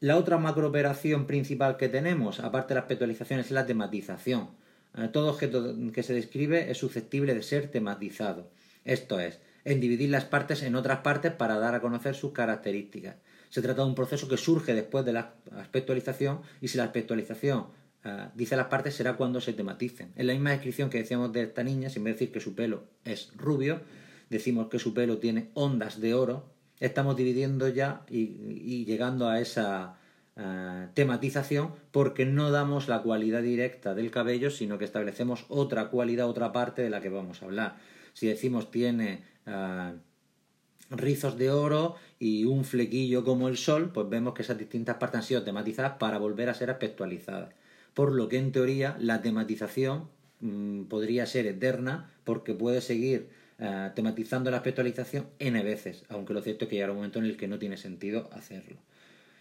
La 0.03 0.17
otra 0.17 0.37
macrooperación 0.37 1.27
principal 1.27 1.77
que 1.77 1.87
tenemos, 1.87 2.41
aparte 2.41 2.73
de 2.73 2.73
la 2.73 2.81
aspectualización, 2.81 3.39
es 3.39 3.51
la 3.51 3.65
tematización. 3.65 4.49
Eh, 4.97 5.07
todo 5.07 5.29
objeto 5.29 5.73
que 5.93 6.03
se 6.03 6.13
describe 6.13 6.69
es 6.69 6.77
susceptible 6.77 7.33
de 7.33 7.41
ser 7.41 7.71
tematizado. 7.71 8.49
Esto 8.83 9.21
es, 9.21 9.39
en 9.63 9.79
dividir 9.79 10.09
las 10.09 10.25
partes 10.25 10.61
en 10.63 10.75
otras 10.75 10.99
partes 10.99 11.31
para 11.31 11.57
dar 11.57 11.73
a 11.73 11.79
conocer 11.79 12.15
sus 12.15 12.33
características. 12.33 13.15
Se 13.47 13.61
trata 13.61 13.83
de 13.83 13.87
un 13.87 13.95
proceso 13.95 14.27
que 14.27 14.35
surge 14.35 14.73
después 14.73 15.05
de 15.05 15.13
la 15.13 15.35
aspectualización 15.57 16.41
y 16.59 16.67
si 16.67 16.77
la 16.77 16.83
aspectualización 16.83 17.67
eh, 18.03 18.27
dice 18.35 18.57
las 18.57 18.67
partes 18.67 18.95
será 18.95 19.13
cuando 19.13 19.39
se 19.39 19.53
tematicen. 19.53 20.11
En 20.17 20.27
la 20.27 20.33
misma 20.33 20.49
descripción 20.49 20.89
que 20.89 20.97
decíamos 20.97 21.31
de 21.31 21.43
esta 21.43 21.63
niña, 21.63 21.89
sin 21.89 22.03
decir 22.03 22.29
que 22.33 22.41
su 22.41 22.55
pelo 22.55 22.83
es 23.05 23.31
rubio, 23.37 23.79
decimos 24.29 24.67
que 24.67 24.79
su 24.79 24.93
pelo 24.93 25.19
tiene 25.19 25.49
ondas 25.53 26.01
de 26.01 26.13
oro, 26.13 26.52
estamos 26.85 27.15
dividiendo 27.15 27.69
ya 27.69 28.01
y, 28.09 28.83
llegando 28.85 29.29
a 29.29 29.39
esa 29.39 29.95
eh, 30.35 30.87
tematización 30.93 31.73
porque 31.91 32.25
no 32.25 32.51
damos 32.51 32.89
la 32.89 33.01
cualidad 33.01 33.41
directa 33.41 33.95
del 33.95 34.11
cabello, 34.11 34.51
sino 34.51 34.77
que 34.77 34.83
establecemos 34.83 35.45
otra 35.47 35.89
cualidad, 35.89 36.27
otra 36.27 36.51
parte 36.51 36.81
de 36.81 36.89
la 36.89 36.99
que 36.99 37.07
vamos 37.07 37.41
a 37.41 37.45
hablar. 37.45 37.77
Si 38.11 38.27
decimos 38.27 38.69
tiene 38.69 39.23
eh, 39.45 39.93
rizos 40.89 41.37
de 41.37 41.51
oro 41.51 41.95
y 42.19 42.43
un 42.43 42.65
flequillo 42.65 43.23
como 43.23 43.47
el 43.47 43.55
sol, 43.55 43.91
pues 43.93 44.09
vemos 44.09 44.33
que 44.33 44.41
esas 44.41 44.57
distintas 44.57 44.97
partes 44.97 45.19
han 45.19 45.23
sido 45.23 45.43
tematizadas 45.43 45.93
para 45.93 46.17
volver 46.17 46.49
a 46.49 46.53
ser 46.53 46.69
aspectualizadas. 46.69 47.53
Por 47.93 48.11
lo 48.11 48.27
que 48.27 48.39
en 48.39 48.51
teoría 48.51 48.97
la 48.99 49.21
tematización 49.21 50.09
mm, 50.41 50.83
podría 50.83 51.25
ser 51.27 51.47
eterna 51.47 52.11
porque 52.25 52.53
puede 52.53 52.81
seguir 52.81 53.29
eh, 53.65 53.91
tematizando 53.95 54.51
la 54.51 54.57
aspectualización 54.57 55.29
n 55.39 55.63
veces, 55.63 56.03
aunque 56.09 56.33
lo 56.33 56.41
cierto 56.41 56.65
es 56.65 56.69
que 56.69 56.75
llegará 56.75 56.91
un 56.91 56.97
momento 56.97 57.19
en 57.19 57.25
el 57.25 57.37
que 57.37 57.47
no 57.47 57.59
tiene 57.59 57.77
sentido 57.77 58.29
hacerlo. 58.33 58.75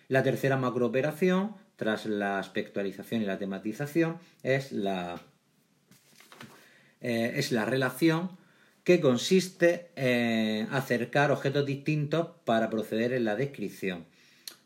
La 0.06 0.22
tercera 0.22 0.56
macrooperación, 0.56 1.56
tras 1.74 2.06
la 2.06 2.38
aspectualización 2.38 3.22
y 3.22 3.24
la 3.24 3.38
tematización, 3.38 4.18
es 4.44 4.70
la, 4.70 5.20
eh, 7.00 7.32
es 7.34 7.50
la 7.50 7.64
relación 7.64 8.30
que 8.84 9.00
consiste 9.00 9.90
en 9.96 10.68
acercar 10.72 11.32
objetos 11.32 11.66
distintos 11.66 12.28
para 12.44 12.70
proceder 12.70 13.12
en 13.14 13.24
la 13.24 13.34
descripción. 13.34 14.04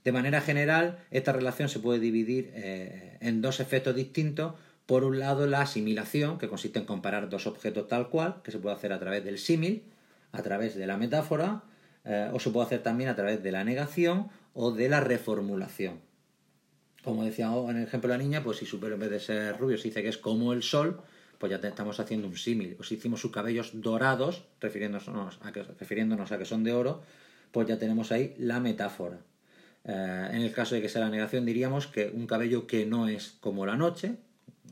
De 0.04 0.12
manera 0.12 0.42
general, 0.42 0.98
esta 1.10 1.32
relación 1.32 1.70
se 1.70 1.78
puede 1.78 1.98
dividir 1.98 2.50
eh, 2.54 3.16
en 3.22 3.40
dos 3.40 3.60
efectos 3.60 3.96
distintos 3.96 4.52
por 4.86 5.02
un 5.04 5.18
lado, 5.18 5.46
la 5.46 5.62
asimilación, 5.62 6.38
que 6.38 6.48
consiste 6.48 6.78
en 6.78 6.84
comparar 6.84 7.28
dos 7.28 7.46
objetos 7.46 7.88
tal 7.88 8.08
cual, 8.08 8.36
que 8.42 8.52
se 8.52 8.58
puede 8.58 8.76
hacer 8.76 8.92
a 8.92 9.00
través 9.00 9.24
del 9.24 9.38
símil, 9.38 9.82
a 10.32 10.42
través 10.42 10.76
de 10.76 10.86
la 10.86 10.96
metáfora, 10.96 11.64
eh, 12.04 12.30
o 12.32 12.38
se 12.38 12.50
puede 12.50 12.66
hacer 12.66 12.82
también 12.82 13.10
a 13.10 13.16
través 13.16 13.42
de 13.42 13.50
la 13.50 13.64
negación 13.64 14.28
o 14.54 14.70
de 14.70 14.88
la 14.88 15.00
reformulación. 15.00 16.00
Como 17.02 17.24
decía 17.24 17.50
en 17.68 17.76
el 17.76 17.84
ejemplo 17.84 18.10
de 18.10 18.18
la 18.18 18.22
niña, 18.22 18.42
pues 18.42 18.58
si 18.58 18.66
su 18.66 18.80
pelo 18.80 18.94
en 18.94 19.00
vez 19.00 19.10
de 19.10 19.20
ser 19.20 19.58
rubio 19.58 19.76
se 19.76 19.88
dice 19.88 20.02
que 20.02 20.08
es 20.08 20.18
como 20.18 20.52
el 20.52 20.62
sol, 20.62 21.00
pues 21.38 21.50
ya 21.50 21.68
estamos 21.68 22.00
haciendo 22.00 22.28
un 22.28 22.36
símil. 22.36 22.76
O 22.78 22.82
si 22.82 22.94
hicimos 22.94 23.20
sus 23.20 23.32
cabellos 23.32 23.70
dorados, 23.74 24.44
refiriéndonos 24.60 25.38
a, 25.42 25.52
que, 25.52 25.62
refiriéndonos 25.62 26.32
a 26.32 26.38
que 26.38 26.44
son 26.44 26.64
de 26.64 26.72
oro, 26.72 27.02
pues 27.50 27.66
ya 27.68 27.78
tenemos 27.78 28.12
ahí 28.12 28.34
la 28.38 28.60
metáfora. 28.60 29.18
Eh, 29.84 30.28
en 30.32 30.42
el 30.42 30.52
caso 30.52 30.74
de 30.74 30.82
que 30.82 30.88
sea 30.88 31.02
la 31.02 31.10
negación, 31.10 31.44
diríamos 31.44 31.86
que 31.86 32.10
un 32.12 32.26
cabello 32.26 32.66
que 32.66 32.86
no 32.86 33.08
es 33.08 33.36
como 33.40 33.66
la 33.66 33.76
noche, 33.76 34.16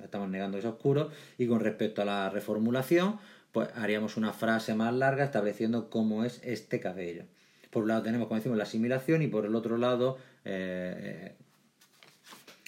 estamos 0.02 0.28
negando 0.28 0.56
que 0.56 0.66
es 0.66 0.72
oscuro, 0.72 1.10
y 1.38 1.46
con 1.46 1.60
respecto 1.60 2.02
a 2.02 2.04
la 2.04 2.30
reformulación, 2.30 3.18
pues 3.52 3.68
haríamos 3.76 4.16
una 4.16 4.32
frase 4.32 4.74
más 4.74 4.92
larga 4.92 5.24
estableciendo 5.24 5.90
cómo 5.90 6.24
es 6.24 6.40
este 6.42 6.80
cabello. 6.80 7.24
Por 7.70 7.82
un 7.82 7.88
lado 7.88 8.02
tenemos, 8.02 8.28
como 8.28 8.38
decimos, 8.38 8.58
la 8.58 8.64
asimilación 8.64 9.22
y 9.22 9.28
por 9.28 9.46
el 9.46 9.54
otro 9.54 9.78
lado 9.78 10.18
eh, 10.44 11.34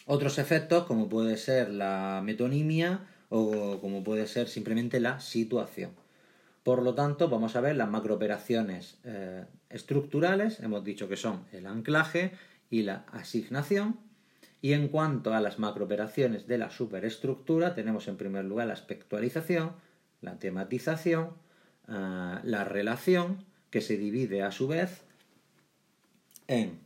otros 0.06 0.38
efectos 0.38 0.84
como 0.84 1.08
puede 1.08 1.36
ser 1.36 1.70
la 1.70 2.22
metonimia 2.24 3.00
o 3.28 3.78
como 3.80 4.04
puede 4.04 4.26
ser 4.26 4.48
simplemente 4.48 5.00
la 5.00 5.20
situación. 5.20 5.90
Por 6.62 6.82
lo 6.82 6.94
tanto, 6.94 7.28
vamos 7.28 7.54
a 7.56 7.60
ver 7.60 7.76
las 7.76 7.88
macrooperaciones 7.88 8.98
eh, 9.04 9.44
estructurales, 9.70 10.60
hemos 10.60 10.84
dicho 10.84 11.08
que 11.08 11.16
son 11.16 11.44
el 11.52 11.66
anclaje 11.66 12.32
y 12.70 12.82
la 12.82 13.04
asignación. 13.12 13.98
Y 14.62 14.72
en 14.72 14.88
cuanto 14.88 15.34
a 15.34 15.40
las 15.40 15.58
macrooperaciones 15.58 16.46
de 16.46 16.58
la 16.58 16.70
superestructura, 16.70 17.74
tenemos 17.74 18.08
en 18.08 18.16
primer 18.16 18.44
lugar 18.44 18.66
la 18.66 18.72
aspectualización, 18.72 19.72
la 20.22 20.38
tematización, 20.38 21.30
eh, 21.88 22.38
la 22.42 22.64
relación, 22.64 23.44
que 23.70 23.80
se 23.80 23.96
divide 23.96 24.42
a 24.42 24.52
su 24.52 24.68
vez 24.68 25.02
en 26.46 26.78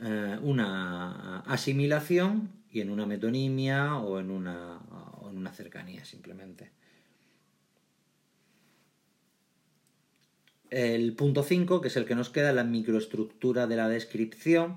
eh, 0.00 0.38
una 0.42 1.40
asimilación 1.40 2.50
y 2.70 2.80
en 2.80 2.90
una 2.90 3.06
metonimia 3.06 3.96
o 3.96 4.20
en 4.20 4.30
una, 4.30 4.78
en 5.28 5.36
una 5.36 5.52
cercanía 5.52 6.04
simplemente. 6.04 6.70
El 10.70 11.14
punto 11.14 11.42
5, 11.42 11.80
que 11.80 11.88
es 11.88 11.96
el 11.96 12.04
que 12.04 12.14
nos 12.14 12.30
queda, 12.30 12.52
la 12.52 12.62
microestructura 12.62 13.66
de 13.66 13.76
la 13.76 13.88
descripción. 13.88 14.76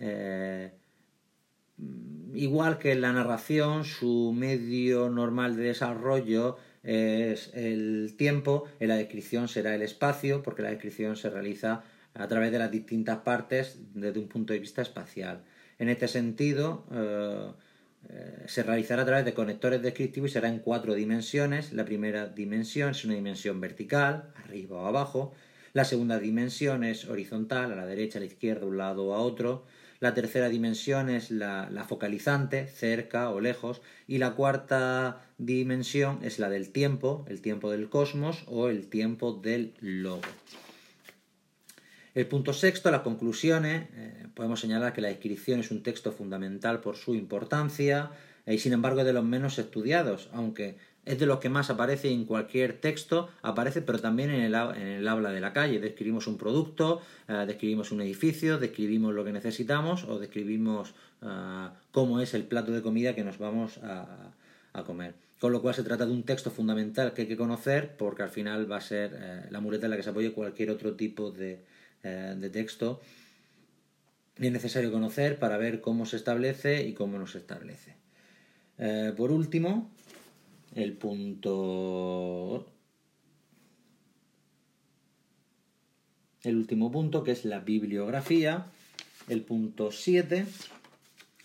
Eh, 0.00 0.72
igual 2.34 2.78
que 2.78 2.92
en 2.92 3.00
la 3.00 3.12
narración, 3.12 3.84
su 3.84 4.32
medio 4.36 5.08
normal 5.10 5.56
de 5.56 5.64
desarrollo 5.64 6.56
es 6.82 7.50
el 7.54 8.14
tiempo, 8.18 8.64
en 8.78 8.88
la 8.88 8.96
descripción 8.96 9.48
será 9.48 9.74
el 9.74 9.82
espacio, 9.82 10.42
porque 10.42 10.62
la 10.62 10.70
descripción 10.70 11.16
se 11.16 11.30
realiza 11.30 11.82
a 12.14 12.28
través 12.28 12.52
de 12.52 12.58
las 12.58 12.70
distintas 12.70 13.18
partes 13.18 13.78
desde 13.94 14.20
un 14.20 14.28
punto 14.28 14.52
de 14.52 14.58
vista 14.58 14.82
espacial. 14.82 15.42
En 15.78 15.88
este 15.88 16.06
sentido, 16.08 16.86
eh, 16.92 17.50
eh, 18.10 18.44
se 18.46 18.62
realizará 18.62 19.02
a 19.02 19.06
través 19.06 19.24
de 19.24 19.34
conectores 19.34 19.82
descriptivos 19.82 20.30
y 20.30 20.32
será 20.34 20.48
en 20.48 20.60
cuatro 20.60 20.94
dimensiones. 20.94 21.72
La 21.72 21.84
primera 21.84 22.26
dimensión 22.26 22.90
es 22.90 23.04
una 23.04 23.14
dimensión 23.14 23.60
vertical, 23.60 24.32
arriba 24.36 24.82
o 24.82 24.86
abajo. 24.86 25.32
La 25.72 25.84
segunda 25.84 26.18
dimensión 26.20 26.84
es 26.84 27.08
horizontal, 27.08 27.72
a 27.72 27.76
la 27.76 27.86
derecha, 27.86 28.18
a 28.18 28.20
la 28.20 28.26
izquierda, 28.26 28.66
un 28.66 28.76
lado 28.76 29.06
o 29.06 29.14
a 29.14 29.18
otro. 29.18 29.64
La 30.04 30.12
tercera 30.12 30.50
dimensión 30.50 31.08
es 31.08 31.30
la, 31.30 31.70
la, 31.70 31.84
focalizante, 31.84 32.66
cerca 32.66 33.30
o 33.30 33.40
lejos. 33.40 33.80
Y 34.06 34.18
la 34.18 34.34
cuarta 34.34 35.22
dimensión 35.38 36.18
es 36.20 36.38
la 36.38 36.50
del 36.50 36.68
tiempo, 36.72 37.24
el 37.26 37.40
tiempo 37.40 37.70
del 37.70 37.88
cosmos 37.88 38.44
o 38.46 38.68
el 38.68 38.90
tiempo 38.90 39.32
del 39.32 39.72
logo. 39.80 40.20
El 42.14 42.26
punto 42.26 42.52
sexto, 42.52 42.90
las 42.90 43.00
conclusiones. 43.00 43.88
Eh, 43.94 44.26
podemos 44.34 44.60
señalar 44.60 44.92
que 44.92 45.00
la 45.00 45.08
descripción 45.08 45.60
es 45.60 45.70
un 45.70 45.82
texto 45.82 46.12
fundamental 46.12 46.82
por 46.82 46.96
su 46.96 47.14
importancia 47.14 48.10
eh, 48.44 48.52
y 48.52 48.58
sin 48.58 48.74
embargo 48.74 49.04
de 49.04 49.14
los 49.14 49.24
menos 49.24 49.58
estudiados, 49.58 50.28
aunque 50.34 50.76
es 51.04 51.18
de 51.18 51.26
los 51.26 51.38
que 51.38 51.48
más 51.48 51.70
aparece 51.70 52.10
en 52.10 52.24
cualquier 52.24 52.80
texto, 52.80 53.28
aparece 53.42 53.82
pero 53.82 53.98
también 53.98 54.30
en 54.30 54.42
el, 54.42 54.54
en 54.54 54.86
el 54.86 55.08
habla 55.08 55.30
de 55.30 55.40
la 55.40 55.52
calle. 55.52 55.80
Describimos 55.80 56.26
un 56.26 56.38
producto, 56.38 57.02
eh, 57.28 57.44
describimos 57.46 57.92
un 57.92 58.00
edificio, 58.00 58.58
describimos 58.58 59.14
lo 59.14 59.24
que 59.24 59.32
necesitamos 59.32 60.04
o 60.04 60.18
describimos 60.18 60.94
cómo 61.90 62.20
es 62.20 62.34
el 62.34 62.42
plato 62.44 62.70
de 62.70 62.82
comida 62.82 63.14
que 63.14 63.24
nos 63.24 63.38
vamos 63.38 63.78
a, 63.78 64.34
a, 64.74 64.82
comer. 64.84 65.14
Con 65.40 65.52
lo 65.52 65.62
cual 65.62 65.74
se 65.74 65.82
trata 65.82 66.04
de 66.04 66.12
un 66.12 66.22
texto 66.22 66.50
fundamental 66.50 67.14
que 67.14 67.22
hay 67.22 67.28
que 67.28 67.36
conocer 67.38 67.96
porque 67.96 68.22
al 68.22 68.28
final 68.28 68.70
va 68.70 68.76
a 68.76 68.82
ser 68.82 69.48
la 69.50 69.60
muleta 69.60 69.86
en 69.86 69.90
la 69.92 69.96
que 69.96 70.02
se 70.02 70.10
apoye 70.10 70.32
cualquier 70.32 70.68
otro 70.68 70.96
tipo 70.96 71.30
de, 71.30 71.64
eh, 72.04 72.34
de 72.36 72.50
texto 72.50 73.00
es 74.36 74.52
necesario 74.52 74.92
conocer 74.92 75.38
para 75.38 75.56
ver 75.56 75.80
cómo 75.80 76.04
se 76.04 76.16
establece 76.16 76.86
y 76.86 76.92
cómo 76.92 77.18
no 77.18 77.26
se 77.26 77.38
establece. 77.38 77.96
Eh, 78.76 79.14
por 79.16 79.30
último, 79.30 79.90
el 80.74 80.92
punto. 80.94 82.66
El 86.42 86.56
último 86.56 86.90
punto, 86.92 87.24
que 87.24 87.32
es 87.32 87.44
la 87.44 87.60
bibliografía. 87.60 88.66
El 89.28 89.42
punto 89.42 89.90
7. 89.90 90.46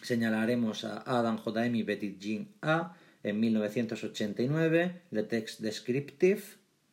Señalaremos 0.01 0.83
a 0.83 1.03
Adam 1.05 1.37
J.M. 1.37 1.77
y 1.77 1.83
Petit 1.83 2.19
Jean 2.19 2.47
A. 2.61 2.95
en 3.23 3.39
1989, 3.39 5.01
The 5.11 5.23
Text 5.23 5.59
Descriptive, 5.59 6.41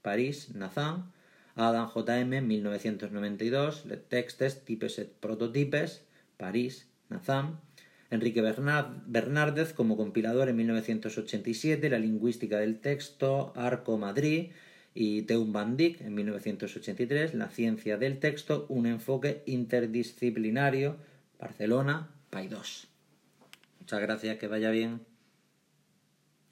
París, 0.02 0.54
Nazan. 0.54 1.12
Adam 1.56 1.88
J.M. 1.88 2.42
1992, 2.42 3.86
Le 3.86 3.96
Textes, 3.96 4.64
Types 4.64 4.98
et 4.98 5.10
Prototypes, 5.20 6.02
París, 6.36 6.86
Nazam. 7.08 7.58
Enrique 8.10 8.40
Bernárdez 8.40 9.72
como 9.72 9.96
compilador 9.96 10.48
en 10.48 10.56
1987, 10.56 11.90
La 11.90 11.98
lingüística 11.98 12.58
del 12.58 12.78
texto, 12.78 13.52
Arco 13.56 13.98
Madrid 13.98 14.50
y 14.94 15.22
Teun 15.22 15.52
Van 15.52 15.76
en 15.78 16.14
1983, 16.14 17.34
La 17.34 17.48
ciencia 17.48 17.98
del 17.98 18.18
texto, 18.18 18.66
un 18.68 18.86
enfoque 18.86 19.42
interdisciplinario, 19.46 20.96
Barcelona, 21.38 22.10
Paidós. 22.30 22.88
Muchas 23.80 24.00
gracias, 24.00 24.38
que 24.38 24.48
vaya 24.48 24.70
bien. 24.70 25.00